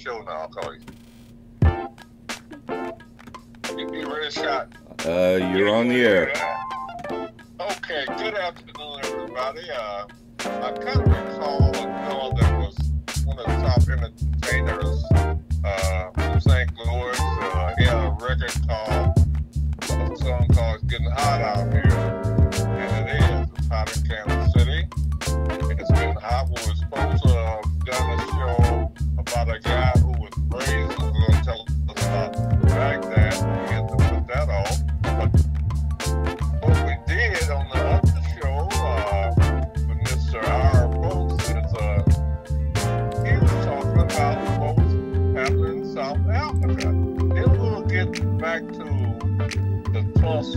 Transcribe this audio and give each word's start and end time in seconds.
show 0.00 0.22
now. 0.26 0.48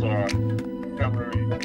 Uh, 0.04 0.28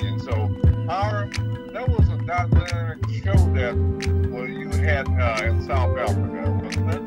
and 0.05 0.23
so 0.23 0.49
our 0.89 1.29
there 1.73 1.85
was 1.87 2.09
a 2.09 2.17
documentary 2.25 3.21
show 3.21 3.35
that 3.53 3.75
well, 4.31 4.47
you 4.47 4.69
had 4.71 5.09
uh, 5.09 5.45
in 5.45 5.61
South 5.67 5.99
Africa, 5.99 6.61
wasn't 6.63 6.95
it? 6.95 7.03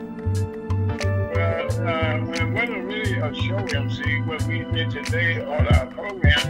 Well, 1.33 1.87
uh, 1.87 2.31
it 2.33 2.51
wasn't 2.51 2.83
really 2.83 3.17
a 3.17 3.33
show 3.33 3.55
MC. 3.55 4.21
What 4.23 4.43
we 4.43 4.65
did 4.73 4.91
today 4.91 5.41
on 5.41 5.67
our 5.67 5.85
program 5.87 6.41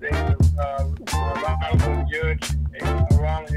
they 0.00 0.10
was 0.10 0.58
uh, 0.58 0.88
around 1.14 2.10
judge, 2.10 2.50
they 2.72 2.80
was 2.80 3.18
around 3.18 3.48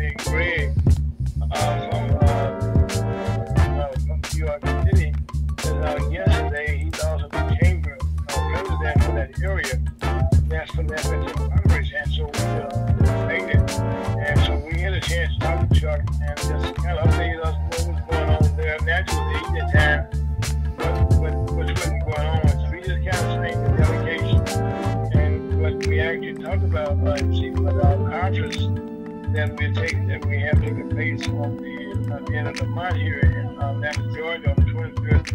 we 29.58 29.72
take 29.74 30.08
that 30.08 30.26
we 30.26 30.40
have 30.40 30.60
taken 30.62 30.90
place 30.90 31.28
on 31.28 31.58
the, 31.58 32.14
at 32.14 32.26
the 32.26 32.36
end 32.36 32.48
of 32.48 32.56
the 32.58 32.66
month 32.66 32.96
here 32.96 33.20
in 33.20 33.60
uh, 33.60 33.72
Atlanta, 33.72 34.16
Georgia, 34.16 34.50
on 34.50 34.56
the 34.56 34.72
twenty-fifth 34.72 35.34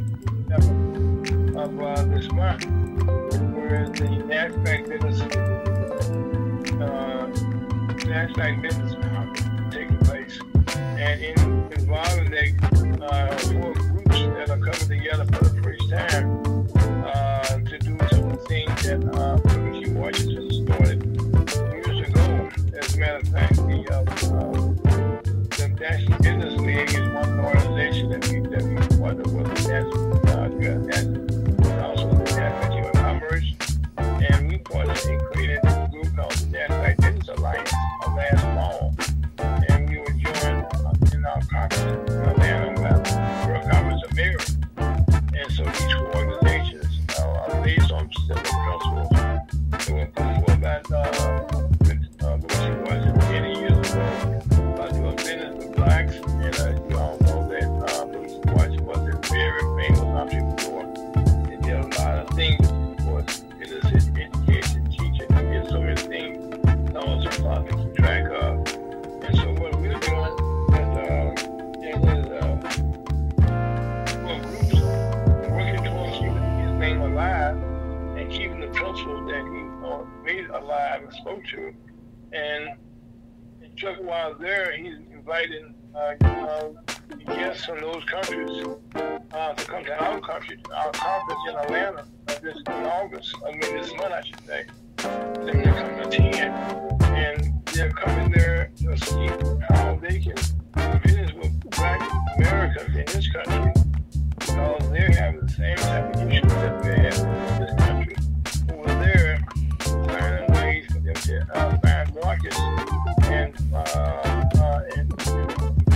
of 1.57 1.81
uh, 1.81 2.03
this 2.05 2.31
month, 2.33 2.65
where 3.55 3.89
the 3.89 4.05
NASDAQ 4.29 4.89
business, 4.89 5.21
uh, 6.81 7.27
NASDAQ 8.07 8.63
business 8.63 8.88
uh, 79.99 80.23
made 80.25 80.47
alive 80.47 81.03
and 81.03 81.13
spoke 81.13 81.45
to. 81.47 81.75
And 82.33 82.69
Chuck, 83.77 83.97
while 84.01 84.35
there, 84.35 84.77
he's 84.77 84.95
inviting 85.13 85.75
uh, 85.95 86.15
guests 87.27 87.65
from 87.65 87.81
those 87.81 88.05
countries 88.05 88.67
uh, 89.33 89.53
to 89.55 89.65
come 89.67 89.85
to 89.85 90.05
our 90.05 90.21
country, 90.21 90.59
our 90.75 90.91
conference 90.91 91.41
in 91.49 91.57
Atlanta 91.57 92.01
uh, 92.29 92.35
this 92.43 92.57
in 92.67 92.73
August, 92.87 93.35
I 93.47 93.51
mean 93.53 93.61
this 93.61 93.93
month, 93.95 94.13
I 94.13 94.23
should 94.23 94.47
say. 94.47 94.67
And 95.05 95.49
they're 95.49 95.73
coming 95.73 95.97
to 95.97 96.09
attend, 96.09 97.03
and 97.03 97.67
they're 97.67 97.93
coming 97.93 98.33
there 98.33 98.73
to 98.79 98.97
see 98.97 99.29
how 99.69 99.99
they 100.03 100.19
can 100.21 100.35
business 101.03 101.33
with 101.35 101.71
black 101.71 102.01
Americans 102.37 102.97
in 102.97 103.05
this 103.07 103.29
country 103.29 103.73
because 104.39 104.91
they're 104.91 105.11
having 105.11 105.41
the 105.41 105.53
same 105.53 105.77
type 105.77 106.15
of 106.15 106.31
issues 106.31 106.53
that 106.53 106.85
we 106.85 106.91
have 106.91 107.19
in 107.19 107.61
this 107.61 107.78
uh, 111.55 111.77
bad 111.79 112.15
markets 112.23 112.59
and, 113.25 113.55
uh, 113.75 114.81
and 114.97 115.19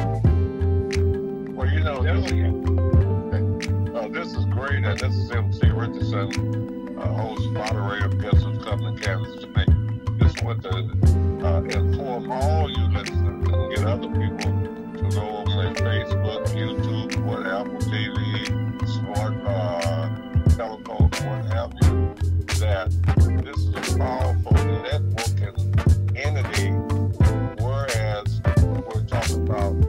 Well, 1.54 1.68
you 1.68 1.80
know, 1.80 2.02
this, 2.02 2.32
uh, 3.94 4.08
this 4.08 4.34
is 4.34 4.44
great, 4.46 4.84
and 4.84 4.98
this 4.98 5.14
is 5.14 5.30
MC 5.30 5.68
Richardson, 5.70 6.98
uh, 6.98 7.06
host, 7.14 7.48
moderator, 7.50 8.06
of 8.06 8.18
Pistons 8.18 8.64
Company 8.64 9.00
Canvas 9.00 9.40
to 9.42 9.46
me 9.48 9.75
want 10.46 10.62
to 10.62 10.68
uh, 11.44 11.60
inform 11.62 12.30
all 12.30 12.70
you 12.70 12.84
listeners 12.90 13.48
and 13.48 13.74
get 13.74 13.84
other 13.84 14.06
people 14.06 14.52
to 14.94 15.10
go 15.12 15.38
over 15.38 15.62
their 15.62 15.74
Facebook, 15.74 16.46
YouTube, 16.50 17.16
what 17.24 17.44
Apple 17.44 17.74
TV, 17.78 18.86
smart 18.86 19.34
uh, 19.44 20.08
telephone, 20.50 21.10
what 21.10 21.44
have 21.52 21.72
you, 21.82 22.14
that 22.60 22.92
this 23.42 23.56
is 23.56 23.94
a 23.94 23.98
powerful 23.98 24.52
networking 24.86 26.16
entity, 26.16 26.70
whereas 27.60 28.40
we're 28.86 29.04
talking 29.04 29.42
about 29.48 29.85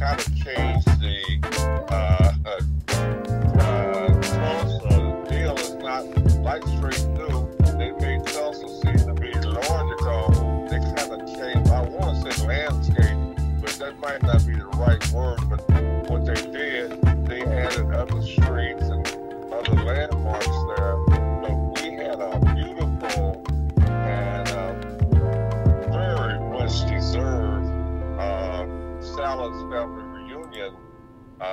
kind 0.00 0.18
of 0.18 0.34
changed. 0.34 0.69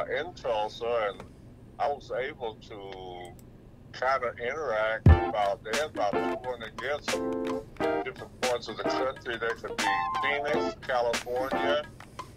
in 0.09 0.33
Tulsa, 0.33 1.11
and 1.11 1.23
I 1.79 1.87
was 1.87 2.11
able 2.11 2.55
to 2.55 3.33
kind 3.91 4.23
of 4.23 4.37
interact 4.39 5.07
about 5.07 5.63
that 5.63 5.93
by 5.93 6.11
going 6.11 6.63
against 6.63 7.09
different 8.05 8.41
parts 8.41 8.67
of 8.67 8.77
the 8.77 8.83
country. 8.83 9.37
That 9.37 9.55
could 9.61 9.77
be 9.77 9.85
Phoenix, 10.21 10.75
California, 10.85 11.83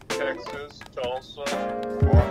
Texas, 0.08 0.80
Tulsa, 0.94 1.44
or 2.02 2.29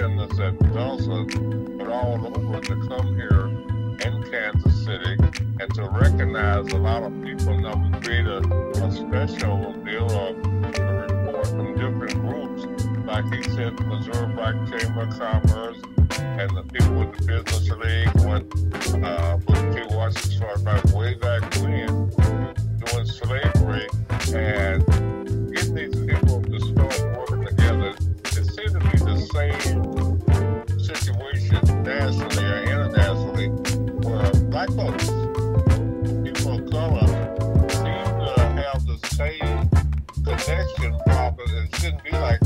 in 0.00 0.16
the 0.16 0.28
St. 0.34 0.60
Joseph, 0.72 1.78
but 1.78 1.88
all 1.88 2.24
over 2.24 2.60
to 2.60 2.88
come 2.88 3.16
here 3.16 3.46
in 4.06 4.22
Kansas 4.30 4.84
City 4.84 5.16
and 5.60 5.74
to 5.74 5.88
recognize 5.90 6.70
a 6.72 6.78
lot 6.78 7.02
of 7.02 7.12
people. 7.22 7.58
Now 7.58 7.74
we 7.74 7.98
created 8.00 8.44
a, 8.46 8.92
special 8.92 9.72
deal 9.84 10.06
of 10.06 10.36
a 10.78 11.06
report 11.08 11.46
from 11.48 11.74
different 11.74 12.14
groups, 12.20 12.66
like 13.06 13.24
he 13.34 13.42
said, 13.54 13.78
Missouri 13.86 14.32
Black 14.34 14.54
Chamber 14.70 15.02
of 15.02 15.18
Commerce 15.18 15.78
and 16.20 16.56
the 16.56 16.62
people 16.72 16.94
with 16.94 17.16
the 17.16 17.42
Business 17.42 17.68
League 17.70 18.24
went. 18.24 19.04
uh, 19.04 19.36
Booker 19.38 19.88
T. 19.88 19.94
Washington 19.94 20.30
started 20.30 20.64
back 20.64 20.84
way 20.94 21.14
back 21.14 21.42
when 21.56 22.08
doing 22.78 23.06
slavery 23.06 23.88
and 24.32 24.87
situation 30.78 31.82
nationally 31.82 32.44
or 32.44 32.62
internationally 32.62 33.48
where 34.04 34.32
black 34.50 34.68
folks, 34.70 35.06
people 36.24 36.52
of 36.52 36.70
color, 36.70 37.06
seem 37.70 38.08
to 38.20 38.62
have 38.62 38.86
the 38.86 38.98
same 39.14 39.68
connection 40.24 40.98
problem. 41.06 41.48
It 41.50 41.76
shouldn't 41.76 42.04
be 42.04 42.10
like 42.12 42.40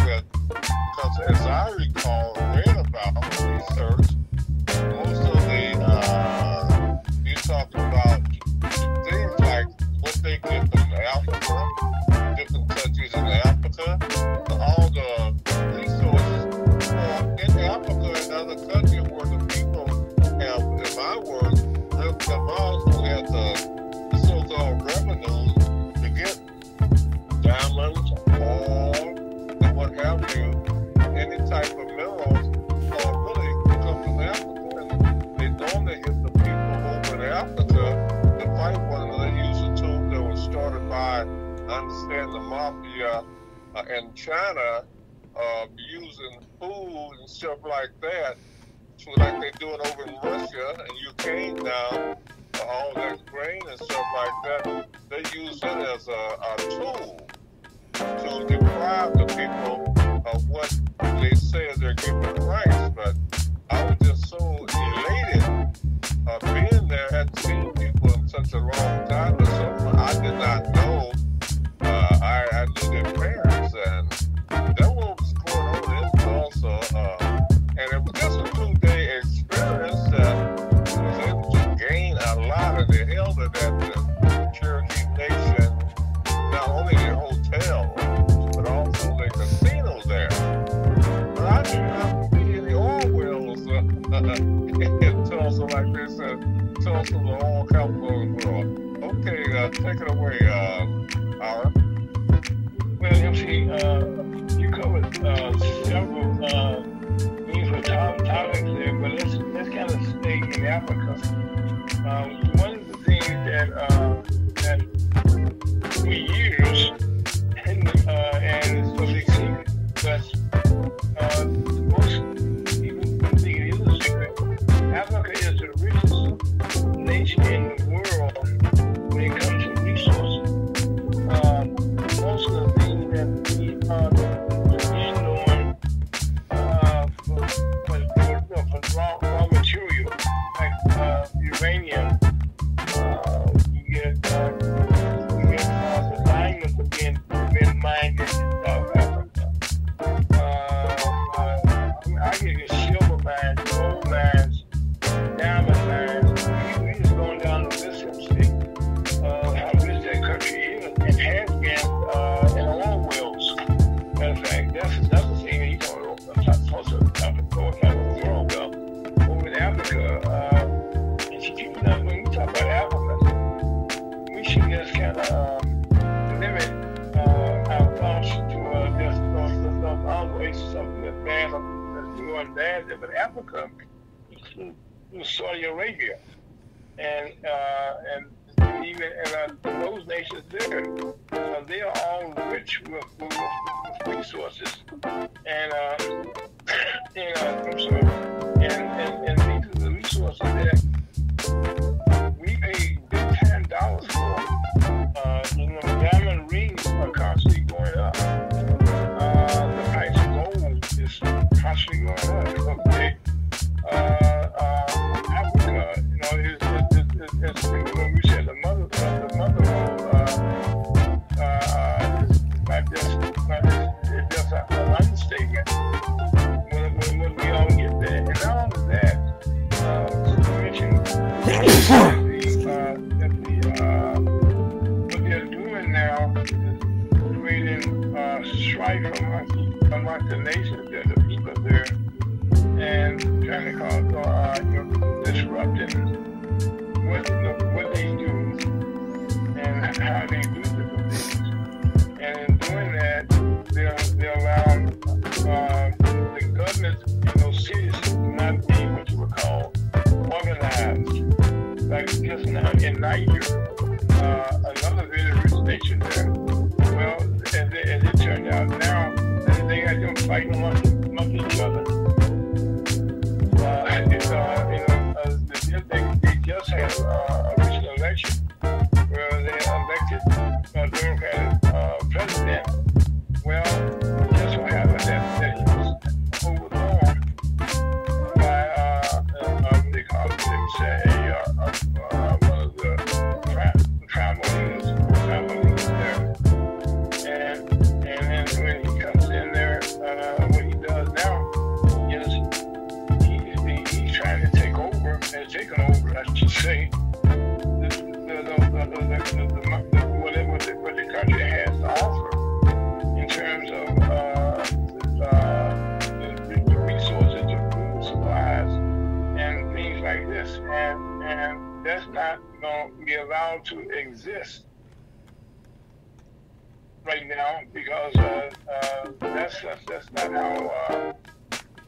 that's, 329.43 329.61
that's 329.61 329.85
that's 329.87 330.13
not 330.13 330.33
how 330.33 330.67
uh, 330.89 331.13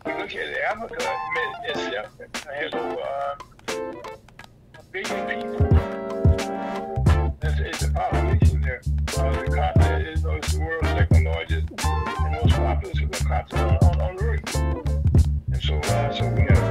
we 0.06 0.12
look 0.14 0.34
at. 0.34 0.58
Africa 0.70 0.96
itself 1.66 2.08
has 2.52 2.74
over 2.74 3.00
uh, 3.00 3.36
a 4.74 4.82
billion 4.90 5.26
people. 5.28 5.58
That's 7.38 7.60
it's 7.60 7.82
a 7.84 7.90
population 7.92 8.60
there. 8.60 8.82
Uh, 9.16 9.44
the 9.44 9.54
continent 9.54 10.08
is, 10.08 10.18
is 10.18 10.22
the 10.24 10.60
world's 10.60 10.88
second 10.88 11.24
largest 11.24 11.68
and 11.84 12.32
most 12.32 12.54
populous 12.56 13.22
continent 13.22 13.82
on, 13.84 14.00
on, 14.00 14.00
on 14.00 14.24
Earth. 14.24 14.54
And 14.56 15.62
so, 15.62 15.76
uh, 15.76 16.12
so 16.12 16.28
we 16.30 16.42
have, 16.42 16.63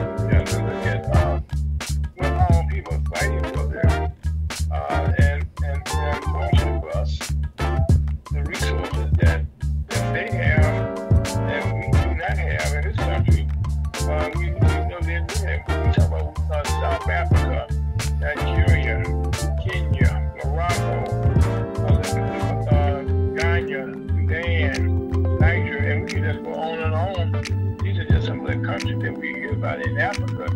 in 29.84 29.98
Africa. 29.98 30.48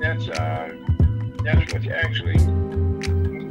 That's 0.00 0.28
uh, 0.28 0.74
that's 1.44 1.72
what 1.72 1.86
actually 1.88 2.38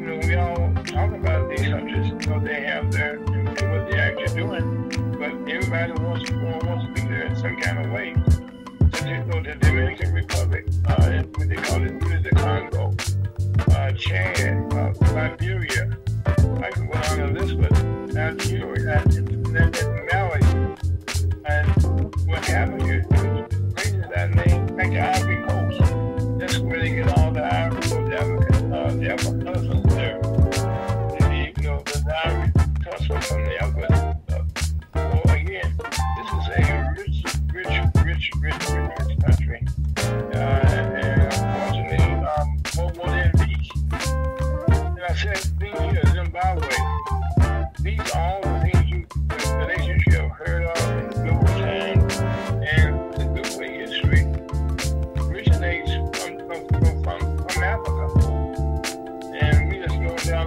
you 0.08 0.16
know, 0.16 0.28
we 0.28 0.36
all 0.36 0.74
talk 0.86 1.14
about 1.14 1.50
these 1.50 1.68
countries, 1.68 2.08
you 2.08 2.32
know, 2.32 2.40
they 2.40 2.62
have 2.62 2.92
their, 2.92 3.20
what 3.20 3.90
they're 3.90 4.00
actually 4.00 4.40
doing, 4.40 4.90
but 5.20 5.32
everybody 5.52 5.92
wants, 6.02 6.32
wants 6.32 6.86
to 6.86 6.92
be 6.94 7.02
there 7.10 7.24
in 7.24 7.36
some 7.36 7.58
kind 7.58 7.86
of 7.86 7.92
way. 7.92 8.16
So, 8.94 9.06
you 9.06 9.24
know, 9.26 9.44
the 9.44 9.58
Dominican 9.60 10.14
Republic, 10.14 10.66
uh, 10.86 11.24
what 11.36 11.50
they 11.50 11.56
call 11.56 11.84
it, 11.84 12.24
the 12.24 12.30
Congo, 12.30 12.96
uh, 13.76 13.92
Chad, 13.92 14.57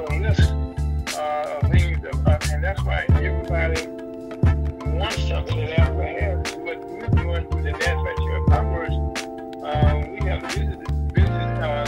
go 0.00 0.06
down 0.06 0.24
a 0.24 0.28
list 0.28 1.18
uh, 1.18 1.58
of 1.62 1.70
things, 1.70 2.04
uh, 2.04 2.38
and 2.52 2.64
that's 2.64 2.82
why 2.84 3.04
everybody 3.08 3.86
wants 4.96 5.28
something 5.28 5.66
that 5.66 5.78
Africa 5.78 6.20
has. 6.20 6.56
What 6.56 6.88
we're 6.88 7.06
doing 7.08 7.48
with 7.50 7.64
the 7.64 7.72
National 7.72 8.46
Congress, 8.46 8.94
uh, 9.64 10.04
we 10.10 10.28
have 10.28 10.42
visited, 10.42 10.90
visited 11.12 11.58
uh, 11.60 11.84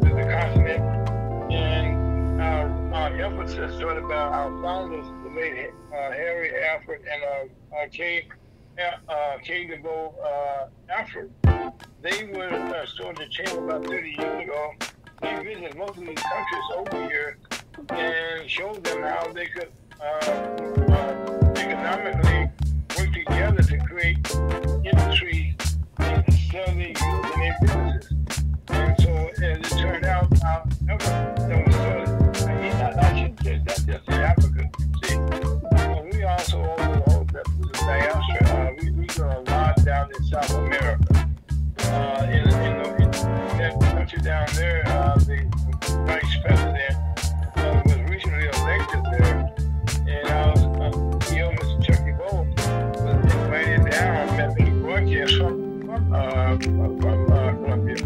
the, 0.00 0.10
continent, 0.30 1.52
and 1.52 2.40
our, 2.40 2.94
our 2.94 3.16
efforts 3.16 3.54
are 3.54 3.72
started 3.72 4.06
by 4.08 4.14
our 4.14 4.62
founders, 4.62 5.06
the 5.24 5.30
late 5.30 5.70
uh, 5.92 6.12
Harry 6.12 6.52
Alford 6.64 7.02
and 7.10 7.22
uh, 7.22 7.76
uh, 7.76 7.88
Kay, 7.90 8.28
uh, 8.78 9.38
Kay 9.42 9.66
DeBow 9.66 10.14
uh, 10.24 10.66
Alford. 10.88 11.30
They 12.02 12.24
were 12.24 12.48
uh, 12.48 12.86
started 12.86 13.18
the 13.18 13.28
chamber 13.28 13.64
about 13.64 13.86
30 13.86 14.16
years 14.18 14.44
ago. 14.44 14.72
Visited 15.22 15.76
most 15.76 15.98
of 15.98 16.06
these 16.06 16.18
countries 16.18 16.64
over 16.76 17.08
here 17.08 17.36
and 17.90 18.48
showed 18.48 18.82
them 18.84 19.02
how 19.02 19.30
they 19.32 19.46
could 19.46 19.70
uh, 20.00 20.04
uh, 20.04 21.52
economically 21.56 22.50
work 22.98 23.12
together 23.12 23.62
to 23.62 23.78
create 23.86 24.34
industry 24.84 25.56
and 25.98 26.34
sell 26.50 26.64
their 26.66 26.92
goods 26.92 27.02
and 27.02 27.42
their 27.42 27.56
businesses. 27.60 28.12
And 28.68 29.00
so 29.00 29.10
as 29.42 29.42
it 29.42 29.78
turned 29.78 30.04
out, 30.06 30.44
our 30.44 30.64
effort 30.88 31.36
that 31.36 31.66
was 31.66 31.74
started, 31.74 32.48
I 32.48 32.54
mean, 32.60 32.72
I, 32.72 32.88
I 32.98 33.20
shouldn't 33.20 33.44
say 33.44 33.62
that 33.66 33.86
just 33.86 34.08
in 34.08 34.14
Africa, 34.14 34.70
see, 35.04 35.18
but 35.70 36.14
we 36.14 36.24
also 36.24 36.58
over 36.62 37.24
the 37.24 37.32
that 37.32 37.46
was 37.58 37.70
diaspora. 37.80 38.48
Uh, 38.48 38.72
we, 38.80 38.90
we 38.92 39.06
do 39.06 39.24
a 39.24 39.40
lot 39.50 39.84
down 39.84 40.10
in 40.16 40.24
South 40.24 40.54
America. 40.54 41.28
Uh, 41.80 42.26
in, 42.30 42.48
in, 42.48 43.02
in 43.02 43.09
that 43.09 43.09
country 44.10 44.28
down 44.28 44.48
there, 44.54 44.82
uh, 44.88 45.14
the 45.18 45.46
vice 46.06 46.36
president 46.42 46.96
uh, 47.56 47.82
was 47.84 48.10
recently 48.10 48.46
elected 48.46 49.04
there, 49.12 49.54
and 50.08 50.28
I 50.28 50.50
was, 50.50 50.64
uh, 50.64 51.34
you 51.34 51.40
know, 51.40 51.50
Mr. 51.50 51.84
Chuck 51.84 51.98
DeBow 52.00 52.46
was 53.04 53.34
invited 53.34 53.90
down, 53.90 54.36
met 54.36 54.58
me 54.58 54.70
broadcast 54.70 55.36
from, 55.36 56.12
uh, 56.12 56.58
from 56.58 57.32
uh, 57.32 57.52
Colombia 57.52 57.96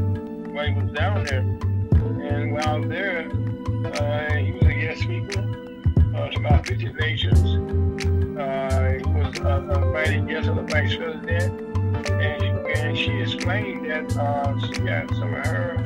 while 0.52 0.66
he 0.66 0.74
was 0.74 0.92
down 0.92 1.24
there. 1.24 1.40
And 1.40 2.52
while 2.52 2.82
there, 2.82 3.30
uh, 3.30 4.34
he 4.34 4.52
was 4.52 4.62
a 4.62 4.74
guest 4.74 5.00
speaker 5.02 5.40
uh, 6.16 6.28
to 6.28 6.38
about 6.38 6.66
50 6.66 6.92
nations. 6.94 7.40
Uh, 8.38 8.98
he 8.98 9.10
was 9.10 9.40
uh, 9.40 9.80
invited 9.82 10.28
guest 10.28 10.48
of 10.48 10.56
the 10.56 10.62
vice 10.62 10.96
president, 10.96 11.73
and, 12.10 12.66
and 12.66 12.98
she 12.98 13.10
explained 13.20 13.90
that 13.90 14.16
uh, 14.16 14.58
she 14.60 14.80
got 14.82 15.08
some 15.14 15.34
of 15.34 15.46
her 15.46 15.76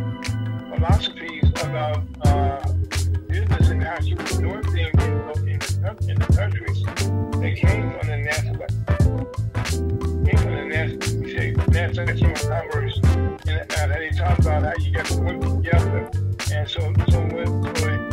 philosophies 0.74 1.44
about 1.62 2.02
uh, 2.24 2.72
business 3.28 3.68
and 3.68 3.82
how 3.82 4.00
she 4.00 4.14
was 4.14 4.38
doing 4.38 4.62
things 4.64 5.02
in, 5.02 5.48
in, 5.48 5.58
the, 5.58 6.06
in 6.08 6.18
the 6.18 6.26
countries 6.36 6.82
that 6.84 7.56
came 7.56 7.98
from 7.98 8.08
the 8.08 8.16
national 8.16 8.58
came 10.24 10.38
from 10.38 10.54
the 10.54 10.68
we 11.20 11.34
say, 11.34 11.50
national 11.68 12.08
human 12.16 12.36
commerce, 12.36 13.00
and 13.46 13.72
uh, 13.72 13.86
they 13.88 14.10
talk 14.10 14.38
about 14.38 14.62
how 14.62 14.74
you 14.84 14.92
got 14.92 15.06
to 15.06 15.20
work 15.20 15.40
together. 15.40 16.10
And 16.52 16.68
so, 16.68 16.80
so 17.10 17.20
when, 17.20 17.46
so 17.46 17.86
when 17.86 18.07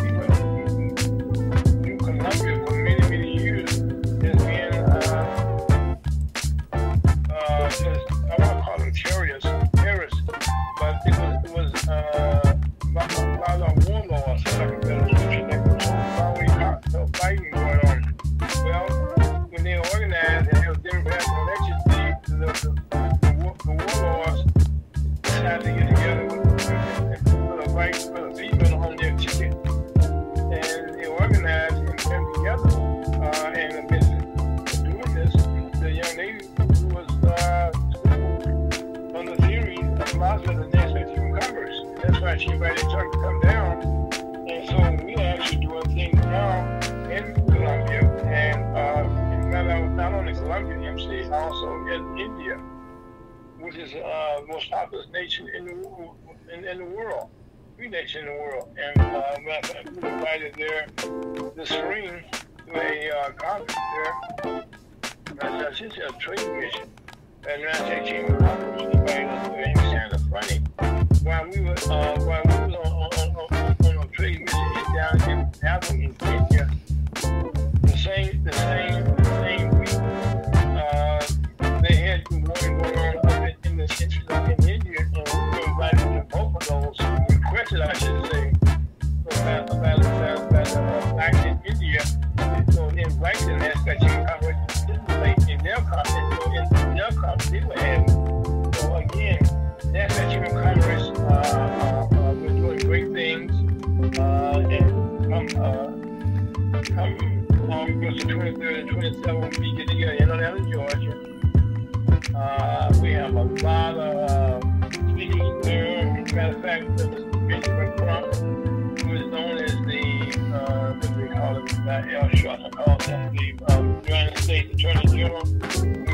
Thursdays 124.46 124.72
Attorney 124.76 125.08
General. 125.08 126.05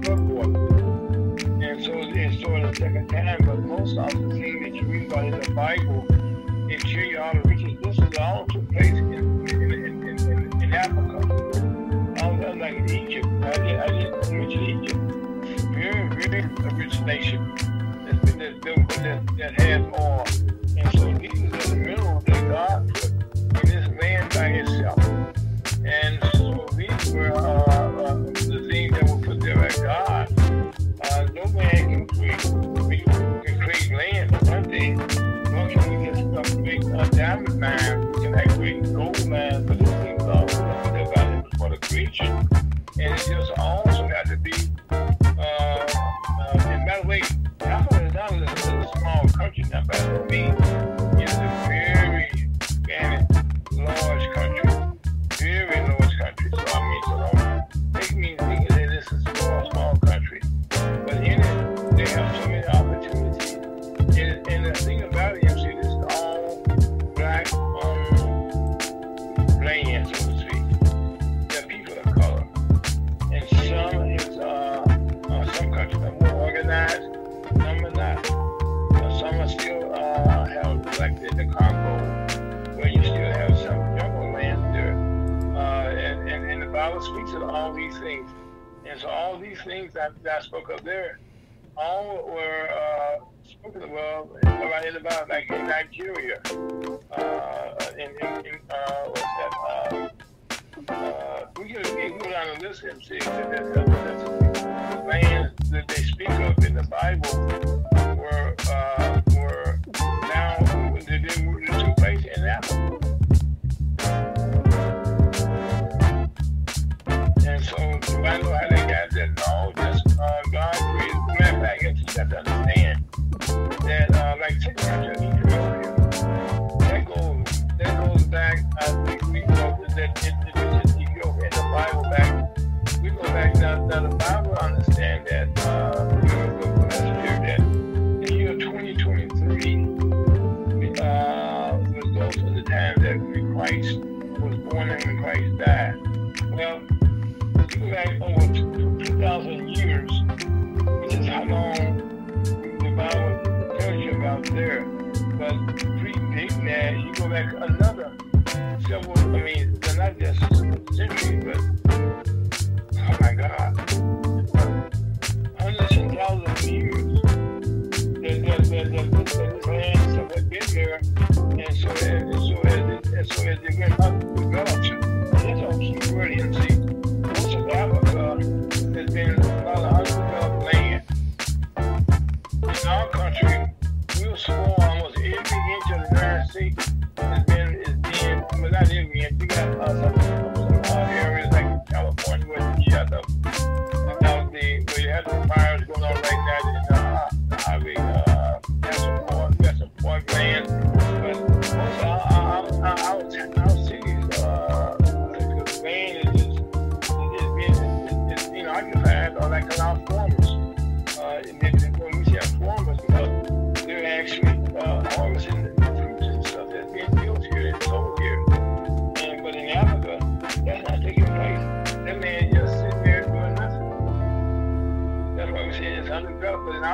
that. 0.00 1.42
And 1.62 1.84
so 1.84 1.92
it's 1.94 2.40
sort 2.42 2.62
of 2.62 2.76
second 2.76 3.08
time. 3.08 3.38
but 3.44 3.58
most 3.60 3.98
often 3.98 4.28
the 4.28 4.34
thing 4.40 4.62
that 4.62 4.74
you 4.74 4.82
read 4.82 5.12
about 5.12 5.24
in 5.24 5.40
the 5.40 5.50
Bible, 5.52 6.06
it 6.70 6.86
show 6.86 7.00
you 7.00 7.18
how 7.18 7.32
to 7.32 7.40
reach 7.48 7.78
This 7.82 7.98
is 7.98 8.18
all 8.18 8.46
took 8.46 8.70
place 8.72 8.90
in, 8.90 9.12
in, 9.12 9.48
in, 9.48 10.18
in, 10.18 10.62
in 10.62 10.72
Africa. 10.74 11.18
All 12.22 12.36
that 12.36 12.56
like 12.58 12.74
in 12.74 12.90
Egypt. 12.90 13.26
I 13.42 13.52
did, 13.52 13.80
I 13.80 13.86
did 13.88 14.32
mention 14.32 14.62
Egypt. 14.62 15.00
Very, 15.72 16.08
very 16.08 16.42
rich 16.74 17.00
nation 17.00 17.54
that 18.06 18.22
that 18.38 18.60
built 18.60 18.88
that, 18.88 19.26
that 19.36 19.60
has 19.60 19.91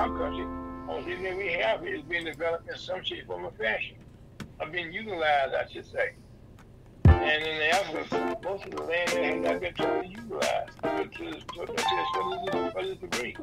our 0.08 0.18
country, 0.18 0.46
only 0.88 1.14
thing 1.14 1.22
that 1.22 1.36
we 1.36 1.52
have 1.52 1.86
is 1.86 2.02
being 2.02 2.24
developed 2.24 2.68
in 2.68 2.76
some 2.76 3.02
shape, 3.02 3.26
form, 3.26 3.44
or 3.44 3.50
fashion, 3.52 3.96
or 4.60 4.68
being 4.68 4.92
utilized, 4.92 5.54
I 5.54 5.66
should 5.70 5.86
say. 5.86 6.14
And 7.04 7.44
in 7.44 7.58
the 7.58 7.68
Africa, 7.74 8.38
most 8.42 8.64
of 8.64 8.70
the 8.70 8.82
land 8.82 9.10
has 9.10 9.40
not 9.42 9.60
been 9.60 9.74
totally 9.74 10.08
utilized 10.08 10.70
to, 10.82 11.04
to, 11.04 11.30
to, 11.32 11.66
to, 11.66 11.66
to, 11.66 11.82
to, 12.46 12.72
to 12.72 12.86
this 12.86 12.98
degree. 12.98 13.36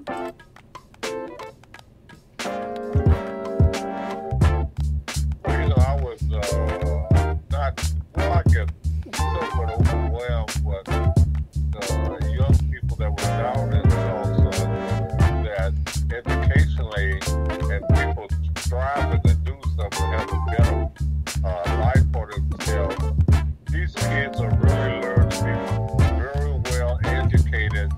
You 5.48 5.68
know, 5.70 5.76
I 5.78 5.96
was 6.02 6.22
uh, 6.32 7.36
not, 7.52 7.94
well, 8.16 8.32
I 8.34 8.44
guess, 8.44 8.70
somewhat 9.14 9.70
overwhelmed 9.72 10.62
with. 10.64 11.25
striving 18.66 19.22
to 19.22 19.36
do 19.36 19.56
something, 19.78 20.12
have 20.12 20.32
a 20.32 20.46
better 20.50 20.90
uh, 21.44 21.80
life 21.82 22.04
for 22.12 22.32
themselves. 22.32 22.96
These 23.70 23.94
kids 23.94 24.40
are 24.40 24.50
really 24.58 25.02
learned 25.02 25.32
people, 25.32 25.98
very 26.18 26.52
well 26.72 27.00
educated, 27.04 27.92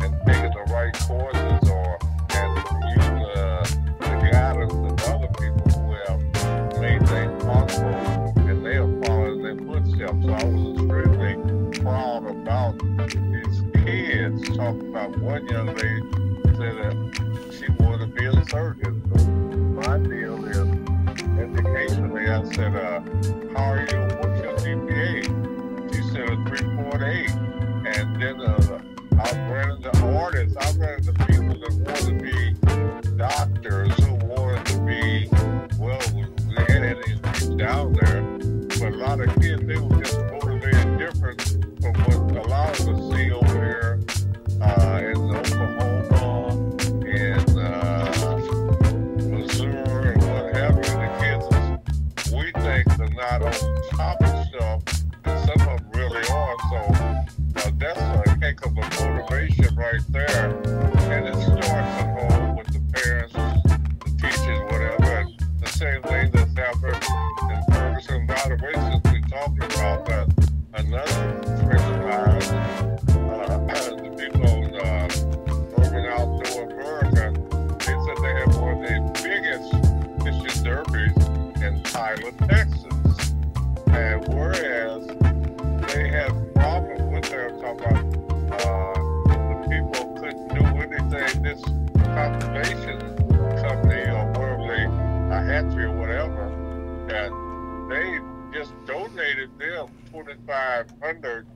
and 0.00 0.16
taking 0.24 0.52
the 0.56 0.64
right 0.70 0.94
courses 1.00 1.68
or 1.68 1.98
and 2.30 2.56
using 2.96 3.22
uh, 3.36 3.66
the 4.00 4.28
guidance 4.32 4.72
of 4.72 5.12
other 5.12 5.28
people 5.38 5.68
who 5.76 5.92
have 6.06 6.80
made 6.80 7.06
things 7.06 7.44
possible, 7.44 8.32
and 8.48 8.64
they 8.64 8.76
are 8.76 9.04
following 9.04 9.44
in 9.44 9.56
their 9.56 9.66
footsteps. 9.66 10.24
So 10.24 10.32
I 10.32 10.44
was 10.44 10.78
extremely 10.78 11.80
proud 11.80 12.26
about 12.30 12.78
these 13.10 13.62
kids. 13.84 14.56
Talking 14.56 14.88
about 14.88 15.18
one 15.18 15.46
young 15.48 15.66
lady 15.74 16.13
all 69.84 70.02
that. 70.04 70.43
2,500 100.34 101.46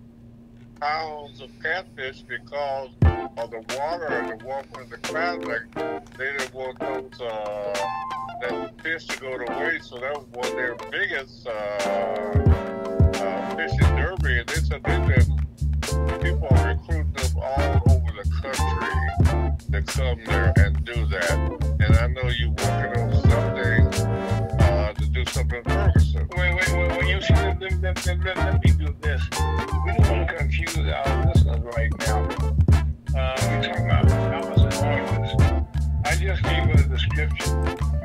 pounds 0.80 1.40
of 1.40 1.50
catfish 1.60 2.22
because 2.22 2.90
of 3.36 3.50
the 3.50 3.64
water 3.76 4.06
and 4.06 4.40
the 4.40 4.44
warmth 4.44 4.68
in 4.80 4.88
the 4.88 4.98
climate. 4.98 5.62
They 6.16 6.30
didn't 6.32 6.54
want 6.54 6.78
those 6.78 7.20
uh, 7.20 7.74
that 8.40 8.80
fish 8.80 9.06
to 9.06 9.18
go 9.20 9.36
to 9.36 9.44
waste, 9.58 9.90
so 9.90 9.98
that 9.98 10.14
was 10.14 10.26
one 10.32 10.46
of 10.46 10.52
their 10.52 10.76
biggest 10.90 11.44
uh, 11.46 11.50
uh, 11.50 13.56
fishing 13.56 13.96
derby. 13.96 14.38
And 14.38 14.48
they 14.48 14.54
said 14.54 14.82
they 14.84 14.98
did. 15.06 15.26
People 16.22 16.46
are 16.50 16.68
recruiting 16.68 17.12
them 17.12 17.36
all 17.36 17.82
over 17.90 18.12
the 18.12 18.22
country 18.40 18.94
to 19.72 19.82
come 19.92 20.20
there 20.24 20.52
and 20.56 20.84
do 20.84 21.04
that. 21.06 21.38
And 21.80 21.96
I 21.96 22.06
know 22.06 22.28
you're 22.28 22.50
working 22.50 23.02
on 23.02 23.12
something 23.22 23.88
uh, 24.60 24.92
to 24.92 25.06
do 25.06 25.24
something. 25.24 25.64
Further. 25.64 25.97
Wait, 26.18 26.54
wait, 26.54 26.72
wait, 26.72 26.98
wait. 26.98 27.08
You 27.08 27.20
see, 27.20 27.34
let, 27.34 27.60
let, 27.60 27.82
let, 27.82 28.06
let, 28.06 28.36
let 28.36 28.64
me 28.64 28.72
do 28.72 28.94
this. 29.00 29.22
We 29.30 29.92
don't 29.92 30.10
want 30.10 30.28
to 30.28 30.34
confuse 30.36 30.76
our 30.76 31.26
listeners 31.26 31.60
right 31.76 31.92
now. 32.00 32.22
Uh, 33.14 33.36
we're 33.42 33.62
talking 33.62 33.84
about 33.86 34.08
powers 34.08 34.62
and 34.62 34.74
arguments. 34.74 35.64
I 36.04 36.16
just 36.16 36.42
gave 36.42 36.68
a 36.70 36.88
description 36.88 37.58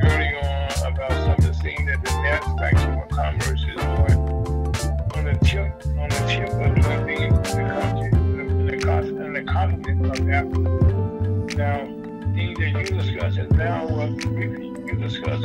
early 0.04 0.30
on 0.38 0.94
about 0.94 1.12
something 1.12 1.50
of 1.50 1.62
that 1.88 2.04
the 2.04 2.10
NASDAQ 2.10 2.78
Chamber 2.78 3.04
of 3.04 3.10
Commerce 3.10 3.66
is 3.68 3.78
on. 3.78 4.34
On 5.16 5.26
the 5.26 5.38
tip, 5.44 5.86
on 5.98 6.10
the 6.10 6.24
tip 6.28 6.50
of 6.50 6.76
doing 6.76 7.06
things 7.06 7.54
in 7.56 7.68
the 7.68 7.74
country, 7.74 8.10
in 8.12 8.80
the, 8.80 9.26
in 9.26 9.34
the 9.34 9.44
continent 9.44 10.06
of 10.06 10.30
Africa. 10.30 11.58
Now, 11.58 12.04
thing 12.34 12.54
that 12.56 12.70
you 12.70 12.98
discuss 12.98 13.38
and 13.38 13.52
now 13.58 13.88
what 13.88 14.24
you 14.24 14.96
discuss 15.00 15.42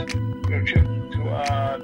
your 0.48 0.64
trip 0.64 0.84
to 1.12 1.28
uh, 1.28 1.78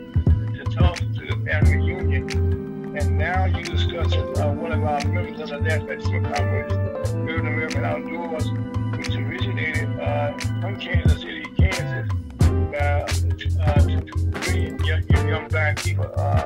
to 0.92 1.26
the 1.26 1.36
family 1.46 1.86
union, 1.86 2.96
and 2.96 3.18
now 3.18 3.46
you 3.46 3.64
discuss 3.64 4.12
uh, 4.12 4.52
one 4.52 4.70
of 4.70 4.84
our 4.84 5.02
members 5.06 5.40
of 5.40 5.48
the 5.48 5.60
National 5.60 6.30
Congress, 6.30 7.12
Building 7.12 7.46
American 7.46 7.84
Outdoors, 7.84 8.50
which 8.98 9.16
originated 9.16 9.88
uh, 9.98 10.36
from 10.60 10.78
Kansas 10.78 11.22
City, 11.22 11.44
Kansas, 11.56 12.10
uh, 12.42 13.06
to, 13.06 13.62
uh, 13.62 13.80
to, 13.80 14.00
to 14.00 14.40
three 14.40 14.86
young, 14.86 15.28
young 15.28 15.48
black 15.48 15.82
people, 15.82 16.10
uh, 16.16 16.42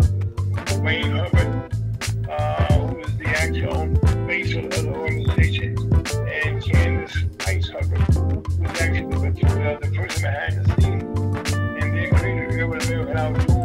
Wayne 0.83 1.11
Hubbard, 1.17 1.75
uh, 2.31 2.75
who 2.75 3.03
the 3.19 3.27
actual 3.27 3.93
face 4.29 4.55
of 4.55 4.71
the 4.71 4.93
organization, 4.95 5.77
and 6.45 6.63
Candace 6.63 7.17
Ice 7.47 7.69
Hubbard, 7.71 7.99
who 8.15 8.65
is 8.65 8.81
actually 8.81 9.33
the, 9.33 9.79
the 9.81 9.91
person 9.97 10.23
behind 10.23 10.65
the 10.65 10.83
scenes, 10.83 11.03
and 11.83 11.97
then 11.97 12.15
created 12.15 12.53
the 12.53 12.65
American 12.65 13.17
Outdoors. 13.17 13.58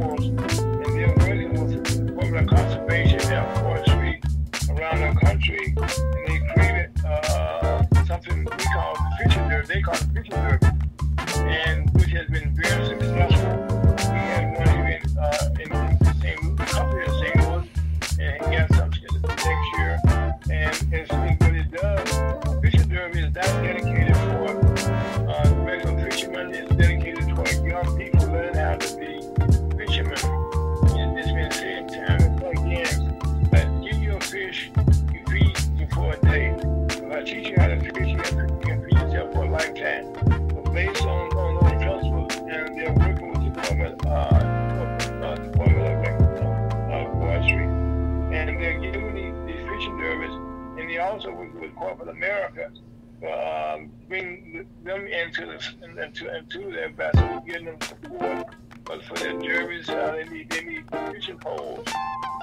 to 55.34 55.46
the 55.46 55.86
and, 55.86 55.98
and 55.98 56.16
to 56.16 56.30
and 56.30 56.50
to 56.52 56.60
the 56.60 56.86
ambassador, 56.86 57.42
getting 57.46 57.66
them 57.66 57.82
support. 57.82 58.46
But 58.86 59.04
for 59.06 59.16
their 59.16 59.40
juries, 59.40 59.90
uh, 59.90 60.12
they 60.12 60.30
need 60.30 60.50
they 60.50 60.64
need 60.64 60.86
fishing 61.12 61.40
poles. 61.40 61.88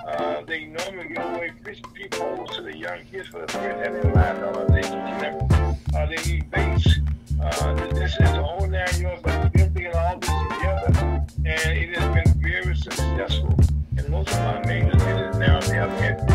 Uh, 0.09 0.43
they 0.47 0.65
normally 0.65 1.09
give 1.09 1.25
away 1.25 1.53
fish 1.63 1.81
poles 2.11 2.51
to 2.57 2.63
the 2.63 2.77
young 2.77 3.05
kids 3.11 3.29
for 3.29 3.41
the 3.43 3.53
first 3.53 3.85
time 3.85 3.97
in 3.97 4.13
life. 4.13 4.69
They 4.69 4.83
teach 4.83 5.21
them. 5.21 5.77
Uh, 5.95 6.07
they 6.07 6.33
need 6.33 6.51
baits. 6.51 7.01
Uh, 7.41 7.75
this 7.95 8.13
is 8.13 8.19
the 8.19 8.43
whole 8.43 8.67
nine 8.67 9.01
yards, 9.01 9.23
but 9.23 9.53
they're 9.53 9.71
bringing 9.71 9.95
all 9.95 10.19
this 10.19 10.29
together, 10.29 11.27
and 11.45 11.79
it 11.79 11.97
has 11.97 12.15
been 12.15 12.43
very 12.43 12.77
successful. 12.77 13.55
And 13.97 14.09
most 14.09 14.31
of 14.31 14.39
our 14.41 14.65
majors, 14.65 15.01
cities 15.03 15.37
now 15.39 15.61
they 15.61 15.77
have 15.77 15.91
had 16.01 16.30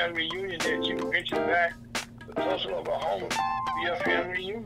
family 0.00 0.30
reunion 0.32 0.58
that 0.60 0.82
you 0.82 0.96
mentioned 1.10 1.46
back 1.46 1.74
the 2.26 2.32
Tulsa, 2.32 2.70
Oklahoma, 2.70 3.28
be 3.28 3.86
a 3.86 3.96
family 3.96 4.32
reunion. 4.32 4.64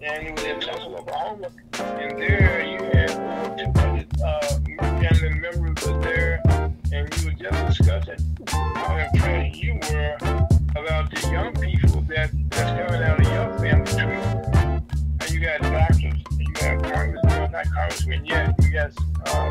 And 0.00 0.28
it 0.28 0.34
was 0.34 0.44
in 0.44 0.60
Tulsa, 0.60 0.86
Oklahoma. 0.86 1.48
And 1.80 2.22
there 2.22 2.64
you 2.64 2.78
had 2.84 3.10
over 3.10 3.56
200 3.56 4.06
uh, 4.24 4.40
family 5.00 5.40
members 5.40 5.84
there, 6.04 6.40
and 6.92 7.12
we 7.14 7.24
were 7.24 7.32
just 7.32 7.78
discussing 7.78 8.36
how 8.48 8.96
impressed 8.96 9.56
you 9.56 9.74
were 9.74 10.16
about 10.76 11.10
the 11.10 11.28
young 11.32 11.52
people 11.54 12.02
that 12.02 12.30
that's 12.50 12.90
coming 12.90 13.02
out 13.02 13.18
of 13.18 13.26
your 13.26 13.58
family 13.58 13.90
tree. 13.90 14.98
And 15.20 15.30
you 15.30 15.40
got 15.40 15.62
doctors, 15.62 16.22
you 16.38 16.52
got 16.54 16.80
congressmen, 16.84 17.50
not 17.50 17.66
congressmen 17.72 18.24
yet, 18.24 18.54
you 18.60 18.70
got 18.70 18.92
uh, 19.26 19.47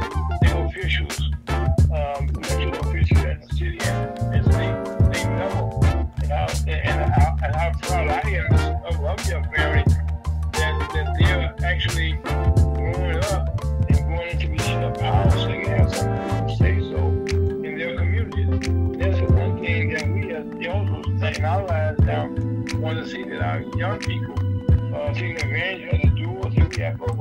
young 23.78 23.99
people 23.99 24.34
uh, 24.95 25.13
taking 25.13 25.36
advantage 25.36 25.93
of 25.93 26.01
the 26.01 26.07
dual 26.17 26.51
use 26.51 26.80
effort. 26.80 27.16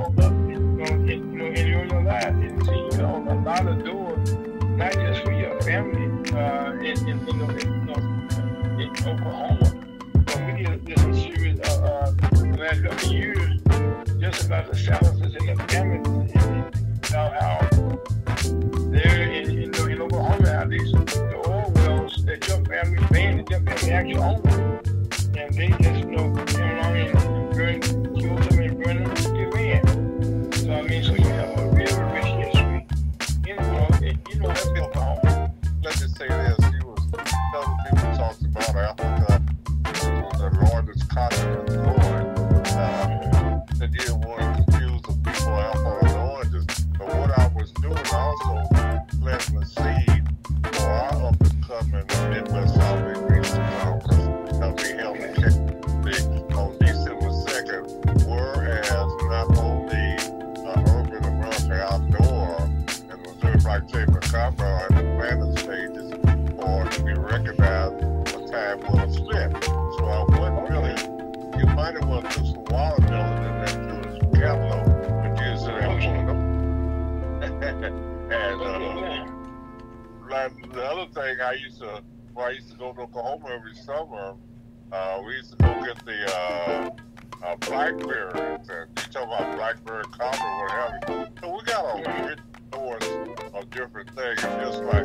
about 87.57 87.69
blackberries 87.69 88.69
and 88.69 88.89
you 88.97 89.13
talk 89.13 89.25
about 89.25 89.57
blackberry 89.57 90.05
comp 90.13 90.41
or 90.43 90.63
whatever. 90.63 91.31
So 91.41 91.57
we 91.57 91.63
got 91.65 92.07
a 92.07 92.23
huge 92.23 92.39
source 92.73 93.09
of 93.55 93.71
different 93.71 94.11
things, 94.15 94.43
just 94.43 94.83
like 94.83 95.05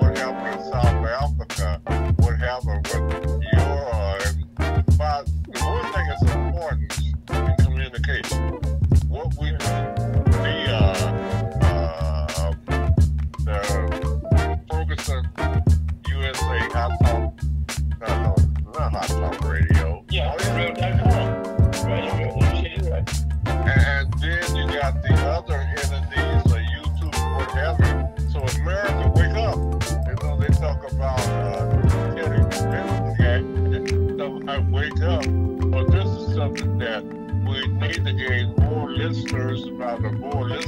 what 0.00 0.16
happened 0.16 0.60
in 0.60 0.72
South 0.72 0.84
Africa, 0.86 1.80
what 2.18 2.38
happened 2.38 2.86
with 2.88 3.39
the 39.98 40.10
boy. 40.10 40.59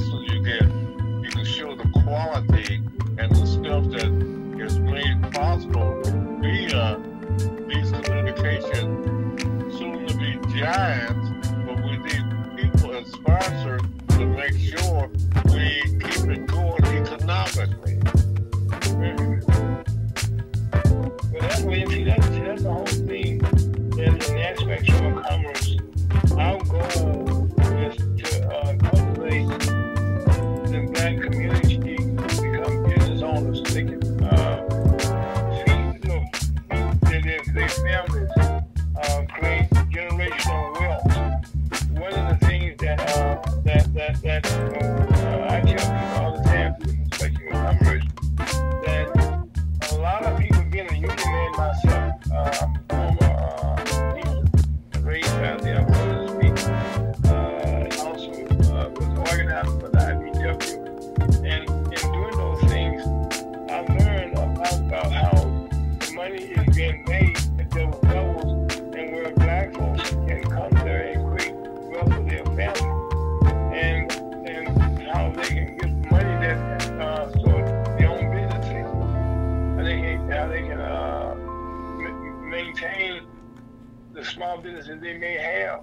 confidence 84.53 84.87
that 84.87 85.01
they 85.01 85.17
may 85.17 85.33
have 85.33 85.81